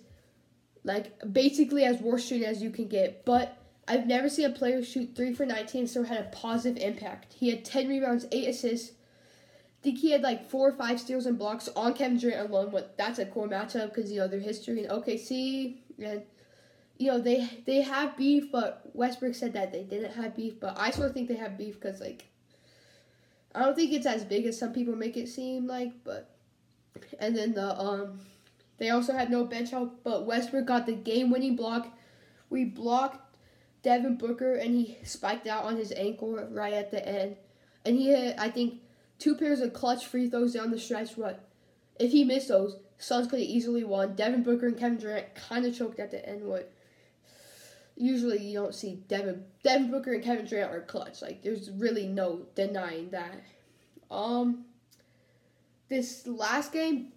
like 0.83 1.13
basically 1.31 1.83
as 1.83 1.99
worst 1.99 2.27
shooting 2.27 2.47
as 2.47 2.61
you 2.61 2.69
can 2.69 2.87
get. 2.87 3.25
But 3.25 3.57
I've 3.87 4.07
never 4.07 4.29
seen 4.29 4.45
a 4.45 4.51
player 4.51 4.83
shoot 4.83 5.15
three 5.15 5.33
for 5.33 5.45
19 5.45 5.87
so 5.87 6.03
had 6.03 6.19
a 6.19 6.29
positive 6.29 6.81
impact. 6.81 7.33
He 7.33 7.49
had 7.49 7.65
10 7.65 7.89
rebounds, 7.89 8.25
eight 8.31 8.47
assists. 8.47 8.91
I 8.91 9.83
think 9.83 9.99
he 9.99 10.11
had 10.11 10.21
like 10.21 10.49
four 10.49 10.69
or 10.69 10.73
five 10.73 10.99
steals 10.99 11.25
and 11.25 11.37
blocks 11.37 11.67
on 11.75 11.93
Kevin 11.93 12.17
Durant 12.17 12.49
alone. 12.49 12.69
But 12.71 12.97
that's 12.97 13.19
a 13.19 13.25
cool 13.25 13.47
matchup 13.47 13.93
because 13.93 14.11
you 14.11 14.19
know 14.19 14.27
their 14.27 14.39
history 14.39 14.83
in 14.83 14.89
OKC 14.89 15.77
and 15.99 16.21
you 16.99 17.07
know 17.07 17.19
they 17.19 17.49
they 17.65 17.81
have 17.81 18.15
beef, 18.15 18.51
but 18.51 18.83
Westbrook 18.93 19.33
said 19.33 19.53
that 19.53 19.71
they 19.71 19.83
didn't 19.83 20.13
have 20.13 20.35
beef. 20.35 20.59
But 20.59 20.77
I 20.79 20.91
sort 20.91 21.07
of 21.07 21.13
think 21.15 21.27
they 21.27 21.35
have 21.35 21.57
beef 21.57 21.79
because 21.81 21.99
like 21.99 22.27
I 23.55 23.63
don't 23.63 23.75
think 23.75 23.91
it's 23.91 24.05
as 24.05 24.23
big 24.23 24.45
as 24.45 24.57
some 24.57 24.71
people 24.71 24.95
make 24.95 25.17
it 25.17 25.27
seem 25.27 25.65
like. 25.65 25.91
But 26.03 26.30
and 27.19 27.35
then 27.35 27.53
the 27.53 27.79
um 27.79 28.19
they 28.77 28.89
also 28.89 29.13
had 29.13 29.29
no 29.29 29.45
bench 29.45 29.69
help, 29.69 30.03
but 30.03 30.25
Westbrook 30.25 30.65
got 30.65 30.87
the 30.87 30.93
game-winning 30.93 31.55
block. 31.55 31.87
We 32.49 32.65
blocked 32.65 33.37
Devin 33.83 34.17
Booker, 34.17 34.55
and 34.55 34.73
he 34.73 34.97
spiked 35.03 35.45
out 35.45 35.65
on 35.65 35.77
his 35.77 35.91
ankle 35.91 36.33
right 36.49 36.73
at 36.73 36.89
the 36.89 37.07
end. 37.07 37.35
And 37.85 37.95
he 37.95 38.07
had, 38.07 38.39
I 38.39 38.49
think, 38.49 38.81
two 39.19 39.35
pairs 39.35 39.59
of 39.59 39.73
clutch 39.73 40.07
free 40.07 40.31
throws 40.31 40.53
down 40.53 40.71
the 40.71 40.79
stretch. 40.79 41.15
But 41.15 41.47
if 41.99 42.11
he 42.11 42.23
missed 42.23 42.47
those, 42.47 42.75
Suns 42.97 43.27
could 43.27 43.39
have 43.39 43.47
easily 43.47 43.83
won. 43.83 44.15
Devin 44.15 44.41
Booker 44.41 44.65
and 44.65 44.77
Kevin 44.79 44.97
Durant 44.97 45.35
kind 45.35 45.63
of 45.63 45.77
choked 45.77 45.99
at 45.99 46.09
the 46.09 46.27
end. 46.27 46.43
What? 46.43 46.71
usually 48.01 48.39
you 48.39 48.53
don't 48.53 48.73
see 48.73 48.95
Devin 49.07 49.43
Devin 49.63 49.91
Booker 49.91 50.13
and 50.13 50.23
Kevin 50.23 50.45
Durant 50.45 50.71
are 50.71 50.81
clutch. 50.81 51.21
Like 51.21 51.43
there's 51.43 51.69
really 51.69 52.07
no 52.07 52.47
denying 52.55 53.11
that. 53.11 53.43
Um, 54.09 54.65
this 55.91 56.25
last 56.25 56.71
game 56.71 57.11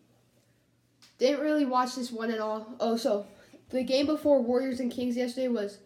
didn't 1.19 1.41
really 1.41 1.65
watch 1.65 1.95
this 1.95 2.11
one 2.11 2.33
at 2.33 2.41
all. 2.41 2.75
Oh, 2.81 2.97
so 2.97 3.25
the 3.71 3.85
game 3.85 4.05
before 4.05 4.43
Warriors 4.43 4.81
and 4.81 4.91
Kings 4.91 5.17
yesterday 5.17 5.49
was 5.49 5.79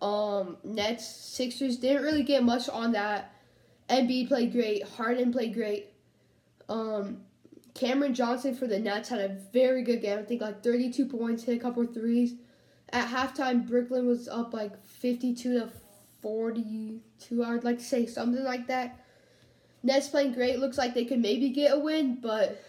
um 0.00 0.56
Nets 0.62 1.04
Sixers. 1.04 1.76
Didn't 1.76 2.04
really 2.04 2.22
get 2.22 2.44
much 2.44 2.68
on 2.68 2.92
that. 2.92 3.34
Embiid 3.90 4.28
played 4.28 4.52
great. 4.52 4.84
Harden 4.84 5.32
played 5.32 5.52
great. 5.52 5.88
Um, 6.68 7.22
Cameron 7.74 8.14
Johnson 8.14 8.54
for 8.54 8.68
the 8.68 8.78
Nets 8.78 9.08
had 9.08 9.20
a 9.20 9.36
very 9.52 9.82
good 9.82 10.00
game. 10.00 10.18
I 10.18 10.22
think 10.22 10.40
like 10.40 10.62
32 10.62 11.06
points, 11.06 11.42
hit 11.42 11.56
a 11.56 11.60
couple 11.60 11.82
of 11.82 11.92
threes. 11.92 12.34
At 12.90 13.08
halftime, 13.08 13.66
Brooklyn 13.66 14.06
was 14.06 14.28
up 14.28 14.54
like 14.54 14.84
52 14.86 15.58
to 15.58 15.70
42. 16.20 17.42
I 17.42 17.52
would 17.52 17.64
like 17.64 17.78
to 17.78 17.84
say 17.84 18.06
something 18.06 18.44
like 18.44 18.68
that. 18.68 19.00
Nets 19.82 20.08
playing 20.08 20.32
great. 20.32 20.58
Looks 20.58 20.78
like 20.78 20.94
they 20.94 21.04
could 21.04 21.20
maybe 21.20 21.50
get 21.50 21.72
a 21.72 21.78
win, 21.78 22.18
but 22.20 22.62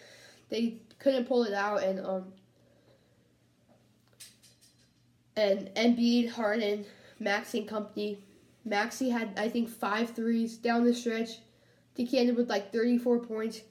they 0.49 0.77
couldn't 0.99 1.27
pull 1.27 1.43
it 1.43 1.53
out. 1.53 1.83
And 1.83 2.05
um, 2.05 2.33
and 5.35 5.69
Embiid, 5.75 6.31
Harden, 6.31 6.85
Maxey 7.19 7.59
and 7.59 7.67
company. 7.67 8.23
Maxey 8.65 9.09
had 9.09 9.33
I 9.37 9.49
think 9.49 9.69
five 9.69 10.11
threes 10.11 10.57
down 10.57 10.83
the 10.83 10.93
stretch. 10.93 11.29
I 11.31 11.95
think 11.95 12.09
he 12.09 12.19
ended 12.19 12.37
with 12.37 12.49
like 12.49 12.71
34 12.71 13.19
points. 13.19 13.61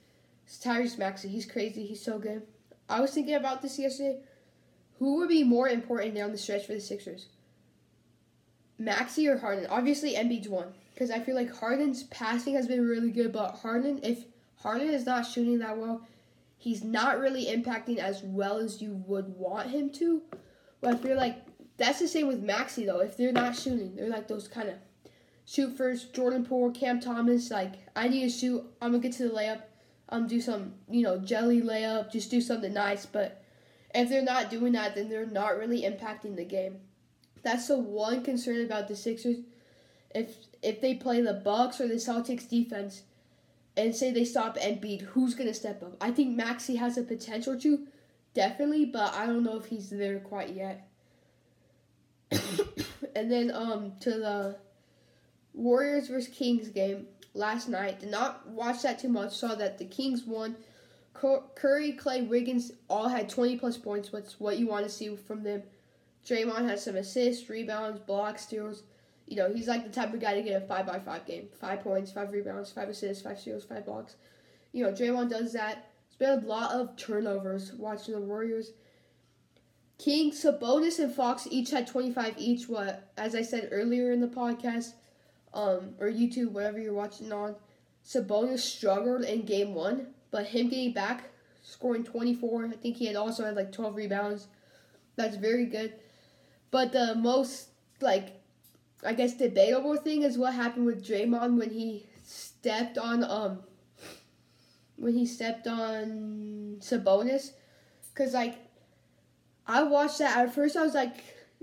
It's 0.47 0.59
Tyrese 0.59 0.99
Maxey. 0.99 1.29
He's 1.29 1.47
crazy. 1.47 1.87
He's 1.87 2.03
so 2.03 2.19
good. 2.19 2.43
I 2.89 3.01
was 3.01 3.13
thinking 3.13 3.35
about 3.35 3.63
this 3.63 3.79
yesterday. 3.79 4.19
Who 4.99 5.17
would 5.17 5.29
be 5.29 5.45
more 5.45 5.69
important 5.69 6.15
down 6.15 6.33
the 6.33 6.39
stretch 6.39 6.67
for 6.67 6.73
the 6.73 6.81
Sixers? 6.81 7.27
Maxey 8.79 9.29
or 9.29 9.39
Harden? 9.39 9.67
Obviously, 9.67 10.15
Embiid's 10.15 10.49
one 10.49 10.73
because 10.99 11.13
I 11.13 11.21
feel 11.21 11.37
like 11.37 11.55
Harden's 11.55 12.03
passing 12.05 12.55
has 12.55 12.67
been 12.67 12.85
really 12.85 13.13
good, 13.13 13.33
but 13.33 13.53
Harden, 13.53 14.01
if 14.03 14.25
Harden 14.57 14.89
is 14.89 15.07
not 15.07 15.25
shooting 15.25 15.61
that 15.61 15.79
well, 15.79 16.05
he's 16.57 16.83
not 16.83 17.21
really 17.21 17.47
impacting 17.47 17.99
as 17.99 18.25
well 18.25 18.57
as 18.57 18.83
you 18.83 19.01
would 19.07 19.29
want 19.29 19.71
him 19.71 19.91
to. 19.91 20.21
But 20.81 20.95
I 20.95 20.97
feel 20.97 21.17
like 21.17 21.37
that's 21.77 22.01
the 22.01 22.09
same 22.09 22.27
with 22.27 22.43
Maxey 22.43 22.85
though. 22.85 22.99
If 22.99 23.17
they're 23.17 23.31
not 23.31 23.55
shooting, 23.55 23.95
they're 23.95 24.09
like 24.09 24.27
those 24.27 24.49
kind 24.49 24.71
of 24.71 24.75
shoot 25.47 25.77
first. 25.77 26.13
Jordan 26.15 26.45
Poole, 26.45 26.73
Cam 26.73 26.99
Thomas. 26.99 27.49
Like 27.49 27.75
I 27.95 28.09
need 28.09 28.23
to 28.23 28.31
shoot. 28.31 28.65
I'm 28.83 28.91
gonna 28.91 29.01
get 29.01 29.13
to 29.13 29.29
the 29.29 29.35
layup. 29.35 29.63
Um, 30.09 30.27
do 30.27 30.41
some 30.41 30.75
you 30.91 31.03
know 31.03 31.21
jelly 31.21 31.63
layup. 31.63 32.11
Just 32.11 32.29
do 32.29 32.41
something 32.41 32.75
nice. 32.75 33.07
But 33.07 33.45
if 33.95 34.09
they're 34.09 34.21
not 34.21 34.51
doing 34.51 34.73
that, 34.73 34.97
then 34.97 35.09
they're 35.09 35.27
not 35.27 35.59
really 35.59 35.83
impacting 35.83 36.35
the 36.35 36.45
game. 36.45 36.79
That's 37.45 37.69
the 37.69 37.79
one 37.79 38.25
concern 38.25 38.67
about 38.67 38.89
the 38.89 38.97
Sixers. 38.97 39.37
If 40.15 40.37
if 40.63 40.81
they 40.81 40.95
play 40.95 41.21
the 41.21 41.35
Bucks 41.35 41.81
or 41.81 41.89
the 41.89 41.95
Celtics 41.95 42.49
defense, 42.49 43.03
and 43.77 43.95
say 43.95 44.11
they 44.11 44.25
stop 44.25 44.57
Embiid, 44.57 45.03
who's 45.03 45.35
gonna 45.35 45.55
step 45.55 45.83
up? 45.83 45.97
I 46.01 46.11
think 46.11 46.37
Maxey 46.37 46.77
has 46.77 46.99
a 46.99 47.03
potential 47.03 47.59
to, 47.61 47.87
definitely, 48.35 48.87
but 48.87 49.15
I 49.15 49.27
don't 49.27 49.45
know 49.45 49.57
if 49.57 49.67
he's 49.67 49.91
there 49.91 50.19
quite 50.21 50.51
yet. 50.51 50.89
and 53.17 53.31
then 53.31 53.51
um 53.53 53.93
to 54.01 54.11
the 54.11 54.57
Warriors 55.55 56.09
versus 56.09 56.35
Kings 56.35 56.69
game 56.69 57.07
last 57.35 57.69
night. 57.69 58.01
Did 58.01 58.11
not 58.11 58.49
watch 58.49 58.83
that 58.83 58.99
too 58.99 59.09
much. 59.09 59.37
Saw 59.37 59.55
that 59.55 59.79
the 59.79 59.85
Kings 59.85 60.25
won. 60.25 60.57
Curry, 61.15 61.93
Clay, 61.93 62.23
Wiggins 62.23 62.71
all 62.89 63.09
had 63.09 63.29
20 63.29 63.59
plus 63.59 63.77
points. 63.77 64.13
What's 64.13 64.39
what 64.39 64.59
you 64.59 64.69
want 64.69 64.85
to 64.85 64.91
see 64.91 65.15
from 65.17 65.43
them. 65.43 65.63
Draymond 66.25 66.69
had 66.69 66.79
some 66.79 66.97
assists, 66.97 67.49
rebounds, 67.49 67.99
blocks, 68.01 68.43
steals. 68.43 68.83
You 69.29 69.37
know, 69.37 69.53
he's 69.53 69.69
like 69.69 69.85
the 69.85 69.91
type 69.91 70.15
of 70.15 70.21
guy 70.21 70.35
to 70.35 70.43
get 70.43 70.63
a 70.63 70.67
five 70.67 70.87
by 70.87 70.99
five 70.99 71.27
game. 71.27 71.49
Five 71.61 71.83
points, 71.83 72.11
five 72.11 72.33
rebounds, 72.33 72.73
five 72.73 72.89
assists, 72.89 73.23
five 73.23 73.39
steals, 73.39 73.65
five 73.65 73.85
blocks. 73.85 74.17
You 74.73 74.85
know, 74.85 74.93
Draymond 74.93 75.31
does 75.31 75.53
that. 75.53 75.91
It's 76.07 76.17
been 76.17 76.31
a 76.31 76.47
lot 76.47 76.73
of 76.73 76.97
turnovers 76.97 77.73
watching 77.75 78.15
the 78.15 78.21
Warriors. 78.21 78.73
King, 79.99 80.31
Sabonis, 80.31 80.99
and 80.99 81.13
Fox 81.13 81.47
each 81.51 81.71
had 81.71 81.87
25 81.87 82.35
each. 82.39 82.69
What, 82.69 83.13
as 83.17 83.35
I 83.35 83.43
said 83.43 83.69
earlier 83.71 84.13
in 84.13 84.21
the 84.21 84.29
podcast, 84.29 84.93
um, 85.53 85.95
or 85.99 86.09
YouTube, 86.09 86.53
whatever 86.53 86.79
you're 86.79 86.93
watching 86.93 87.33
on, 87.33 87.57
Sabonis 88.05 88.61
struggled 88.61 89.25
in 89.25 89.43
game 89.43 89.75
one, 89.75 90.09
but 90.31 90.47
him 90.47 90.69
getting 90.69 90.93
back, 90.93 91.25
scoring 91.63 92.05
24, 92.05 92.67
I 92.67 92.71
think 92.71 92.97
he 92.97 93.07
had 93.07 93.17
also 93.17 93.45
had 93.45 93.57
like 93.57 93.73
12 93.73 93.97
rebounds. 93.97 94.47
That's 95.17 95.37
very 95.37 95.67
good. 95.67 95.95
But 96.71 96.93
the 96.93 97.15
most, 97.17 97.69
like, 98.01 98.38
I 99.05 99.13
guess 99.15 99.35
debatable 99.35 99.97
thing 99.97 100.23
is 100.23 100.37
what 100.37 100.55
happened 100.55 100.87
with 100.87 101.07
Draymond 101.07 101.59
when 101.59 101.71
he 101.71 102.07
stepped 102.25 102.99
on, 102.99 103.23
um, 103.25 103.61
when 104.97 105.15
he 105.15 105.27
stepped 105.27 105.67
on 105.67 106.79
Sabonis. 106.81 107.53
Because, 108.13 108.35
like, 108.35 108.57
I 109.67 109.83
watched 109.83 110.19
that. 110.19 110.37
At 110.37 110.55
first, 110.55 110.77
I 110.77 110.83
was 110.83 110.95
like, 110.95 111.17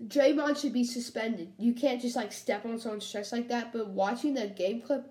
Draymond 0.08 0.62
should 0.62 0.74
be 0.74 0.84
suspended. 0.84 1.54
You 1.58 1.74
can't 1.74 2.02
just 2.02 2.16
like 2.16 2.32
step 2.32 2.66
on 2.66 2.80
someone's 2.80 3.10
chest 3.10 3.32
like 3.32 3.48
that. 3.48 3.72
But 3.72 3.90
watching 3.90 4.34
the 4.34 4.48
game 4.48 4.82
clip, 4.82 5.10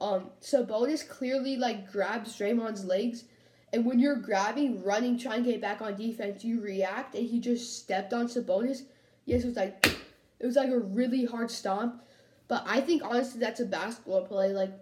um, 0.00 0.30
Sabonis 0.42 1.08
clearly 1.08 1.56
like 1.56 1.90
grabs 1.90 2.36
Draymond's 2.38 2.84
legs, 2.84 3.24
and 3.72 3.84
when 3.84 3.98
you're 3.98 4.16
grabbing, 4.16 4.82
running, 4.82 5.18
trying 5.18 5.44
to 5.44 5.52
get 5.52 5.60
back 5.60 5.82
on 5.82 5.96
defense, 5.96 6.44
you 6.44 6.60
react, 6.60 7.14
and 7.14 7.28
he 7.28 7.38
just 7.40 7.78
stepped 7.78 8.12
on 8.12 8.26
Sabonis. 8.26 8.82
Yes, 9.24 9.44
it 9.44 9.48
was 9.48 9.56
like 9.56 9.97
it 10.40 10.46
was 10.46 10.56
like 10.56 10.70
a 10.70 10.78
really 10.78 11.24
hard 11.24 11.50
stomp. 11.50 12.02
But 12.46 12.64
I 12.66 12.80
think 12.80 13.02
honestly, 13.04 13.40
that's 13.40 13.60
a 13.60 13.66
basketball 13.66 14.26
play. 14.26 14.52
Like 14.52 14.72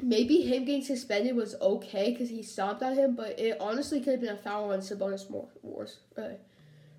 maybe 0.00 0.42
him 0.42 0.64
getting 0.64 0.84
suspended 0.84 1.34
was 1.34 1.54
okay 1.60 2.10
because 2.10 2.30
he 2.30 2.42
stomped 2.42 2.82
on 2.82 2.94
him, 2.94 3.14
but 3.16 3.38
it 3.38 3.56
honestly 3.60 4.00
could 4.00 4.12
have 4.12 4.20
been 4.20 4.34
a 4.34 4.36
foul 4.36 4.72
on 4.72 4.80
Sabonis 4.80 5.28
more 5.30 5.48
worse. 5.62 5.98
Uh, 6.16 6.34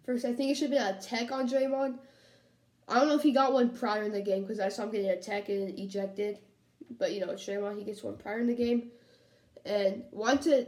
first. 0.06 0.26
I 0.26 0.34
think 0.34 0.52
it 0.52 0.56
should 0.56 0.72
have 0.72 0.80
been 0.80 0.96
a 0.96 1.02
tech 1.02 1.32
on 1.32 1.48
Draymond. 1.48 1.98
I 2.88 3.00
don't 3.00 3.08
know 3.08 3.16
if 3.16 3.24
he 3.24 3.32
got 3.32 3.54
one 3.54 3.70
prior 3.70 4.04
in 4.04 4.12
the 4.12 4.22
game 4.22 4.42
because 4.42 4.60
I 4.60 4.70
saw 4.70 4.84
him 4.84 4.92
getting 4.92 5.10
a 5.10 5.20
tech 5.20 5.50
and 5.50 5.78
ejected. 5.80 6.40
But 6.98 7.14
you 7.14 7.22
know, 7.22 7.34
Draymond 7.34 7.78
he 7.78 7.84
gets 7.84 8.04
one 8.04 8.18
prior 8.18 8.40
in 8.40 8.48
the 8.48 8.56
game, 8.56 8.92
and 9.66 10.04
want 10.12 10.42
to. 10.44 10.68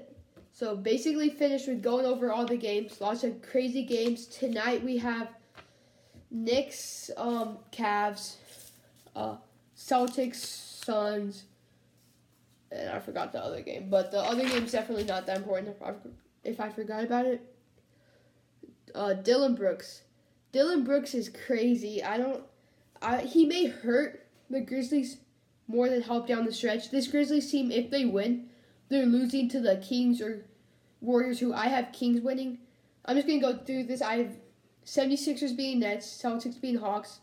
So 0.53 0.75
basically, 0.75 1.29
finished 1.29 1.67
with 1.67 1.83
going 1.83 2.05
over 2.05 2.31
all 2.31 2.45
the 2.45 2.55
games. 2.55 3.01
Lots 3.01 3.25
of 3.25 3.41
crazy 3.41 3.83
games 3.83 4.25
tonight. 4.25 4.83
We 4.83 4.97
have 4.97 5.29
Knicks, 6.31 7.11
um, 7.17 7.57
Cavs, 7.71 8.35
uh, 9.15 9.38
Celtics, 9.77 10.35
Suns, 10.35 11.45
and 12.71 12.89
I 12.89 12.99
forgot 12.99 13.31
the 13.31 13.43
other 13.43 13.61
game. 13.61 13.89
But 13.89 14.11
the 14.11 14.19
other 14.19 14.47
game's 14.47 14.71
definitely 14.71 15.05
not 15.05 15.25
that 15.27 15.38
important 15.38 15.75
if 16.43 16.59
I, 16.59 16.69
forgot 16.69 17.03
about 17.03 17.25
it 17.25 17.55
uh, 18.95 19.13
Dillon 19.13 19.55
Brooks. 19.55 20.01
Dillon 20.51 20.83
Brooks 20.83 21.13
is 21.13 21.29
crazy. 21.29 22.01
I 22.03 22.17
don't. 22.17 22.43
I, 23.01 23.21
he 23.21 23.45
may 23.45 23.67
hurt 23.67 24.25
the 24.49 24.61
Grizzlies 24.61 25.17
more 25.67 25.89
than 25.89 26.01
help 26.01 26.27
down 26.27 26.45
the 26.45 26.53
stretch. 26.53 26.89
This 26.89 27.07
Grizzlies 27.07 27.51
team, 27.51 27.71
if 27.71 27.91
they 27.91 28.05
win, 28.05 28.47
they're 28.89 29.05
losing 29.05 29.49
to 29.49 29.59
the 29.59 29.77
Kings 29.77 30.21
or 30.21 30.45
Warriors, 31.01 31.39
who 31.39 31.53
I 31.53 31.67
have 31.67 31.91
Kings 31.91 32.21
winning. 32.21 32.59
I'm 33.03 33.17
just 33.17 33.27
to 33.27 33.39
go 33.39 33.57
through 33.57 33.83
this. 33.83 34.01
I 34.01 34.17
have 34.17 34.35
76ers 34.86 35.56
being 35.56 35.80
Nets, 35.80 36.21
Celtics 36.21 36.60
being 36.60 36.78
Hawks. 36.78 37.19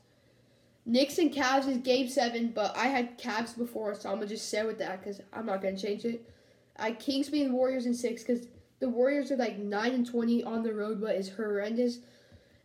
Knicks 0.84 1.18
and 1.18 1.32
Cavs 1.32 1.68
is 1.68 1.78
game 1.78 2.08
seven, 2.08 2.50
but 2.52 2.76
I 2.76 2.88
had 2.88 3.18
Cavs 3.18 3.56
before, 3.56 3.94
so 3.94 4.10
I'm 4.10 4.20
to 4.20 4.26
just 4.26 4.48
stay 4.48 4.64
with 4.64 4.78
that 4.78 5.00
because 5.00 5.20
I'm 5.32 5.46
not 5.46 5.62
to 5.62 5.76
change 5.76 6.04
it. 6.04 6.28
I 6.76 6.92
Kings 6.92 7.28
being 7.28 7.52
Warriors 7.52 7.86
in 7.86 7.94
six 7.94 8.22
because 8.22 8.48
the 8.80 8.88
Warriors 8.88 9.30
are 9.30 9.36
like 9.36 9.58
9 9.58 9.92
and 9.92 10.04
20 10.04 10.42
on 10.42 10.64
the 10.64 10.74
road, 10.74 11.00
but 11.00 11.14
is 11.14 11.28
horrendous. 11.28 11.98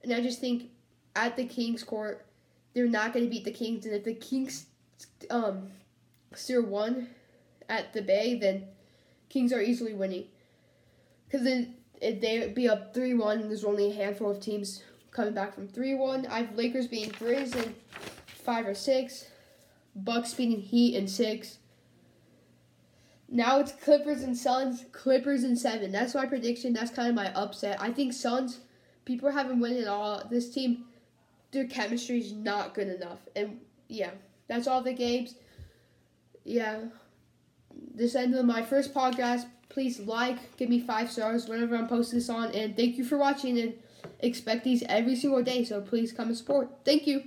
And 0.04 0.12
I 0.12 0.22
just 0.22 0.40
think 0.40 0.72
at 1.16 1.36
the 1.36 1.46
Kings 1.46 1.84
court, 1.84 2.26
they're 2.74 2.88
not 2.88 3.14
to 3.26 3.30
beat 3.30 3.46
the 3.46 3.52
Kings. 3.52 3.86
And 3.86 3.94
if 3.94 4.04
the 4.04 4.16
Kings 4.16 4.66
um, 5.30 5.68
still 6.34 6.64
one 6.64 7.10
at 7.70 7.94
the 7.94 8.02
Bay, 8.02 8.36
then 8.40 8.66
Kings 9.30 9.54
are 9.54 9.62
easily 9.62 9.94
winning. 9.94 10.26
Because 11.26 11.44
then 11.46 11.76
they'd 12.02 12.54
be 12.54 12.70
up 12.70 12.94
3 12.94 13.14
1, 13.14 13.40
and 13.40 13.50
there's 13.50 13.64
only 13.64 13.92
a 13.92 13.94
handful 13.94 14.32
of 14.32 14.40
teams 14.40 14.84
coming 15.12 15.34
back 15.34 15.54
from 15.54 15.68
3 15.68 15.96
1. 15.96 16.26
I 16.28 16.40
have 16.40 16.56
Lakers 16.56 16.88
beating 16.88 17.12
Grizz 17.12 17.56
in 17.56 17.76
5 18.28 18.68
or 18.68 18.74
6, 18.74 19.26
Bucks 19.96 20.34
beating 20.34 20.62
Heat 20.62 20.96
in 20.96 21.08
6. 21.08 21.58
Now 23.30 23.60
it's 23.60 23.72
Clippers 23.72 24.24
and 24.24 24.38
Suns. 24.38 24.86
Clippers 24.92 25.44
and 25.44 25.58
seven. 25.58 25.92
That's 25.92 26.16
my 26.16 26.26
prediction. 26.26 26.74
That's 26.74 26.92
kind 26.92 27.10
of 27.10 27.16
my 27.16 27.34
upset. 27.34 27.82
I 27.82 27.92
think 27.92 28.14
Suns. 28.14 28.60
People 29.06 29.32
haven't 29.32 29.60
won 29.60 29.74
at 29.74 29.88
all. 29.88 30.24
This 30.30 30.54
team, 30.54 30.86
their 31.52 31.68
chemistry 31.68 32.20
is 32.20 32.34
not 32.34 32.74
good 32.74 32.88
enough. 32.88 33.20
And 33.36 33.60
yeah, 33.88 34.12
that's 34.48 34.68
all 34.68 34.82
the 34.82 34.94
games. 34.94 35.36
Yeah, 36.44 36.86
this 37.94 38.16
ended 38.16 38.46
my 38.46 38.64
first 38.64 38.94
podcast. 38.94 39.46
Please 39.70 40.00
like, 40.00 40.58
give 40.58 40.70
me 40.70 40.80
five 40.80 41.12
stars 41.12 41.48
whenever 41.48 41.76
I'm 41.76 41.88
posting 41.88 42.20
this 42.20 42.30
on, 42.30 42.52
and 42.52 42.76
thank 42.76 42.98
you 42.98 43.04
for 43.04 43.18
watching. 43.18 43.60
And 43.60 43.74
expect 44.20 44.64
these 44.64 44.84
every 44.84 45.16
single 45.16 45.44
day. 45.44 45.64
So 45.64 45.82
please 45.82 46.12
come 46.12 46.28
and 46.28 46.38
support. 46.38 46.70
Thank 46.86 47.08
you. 47.08 47.24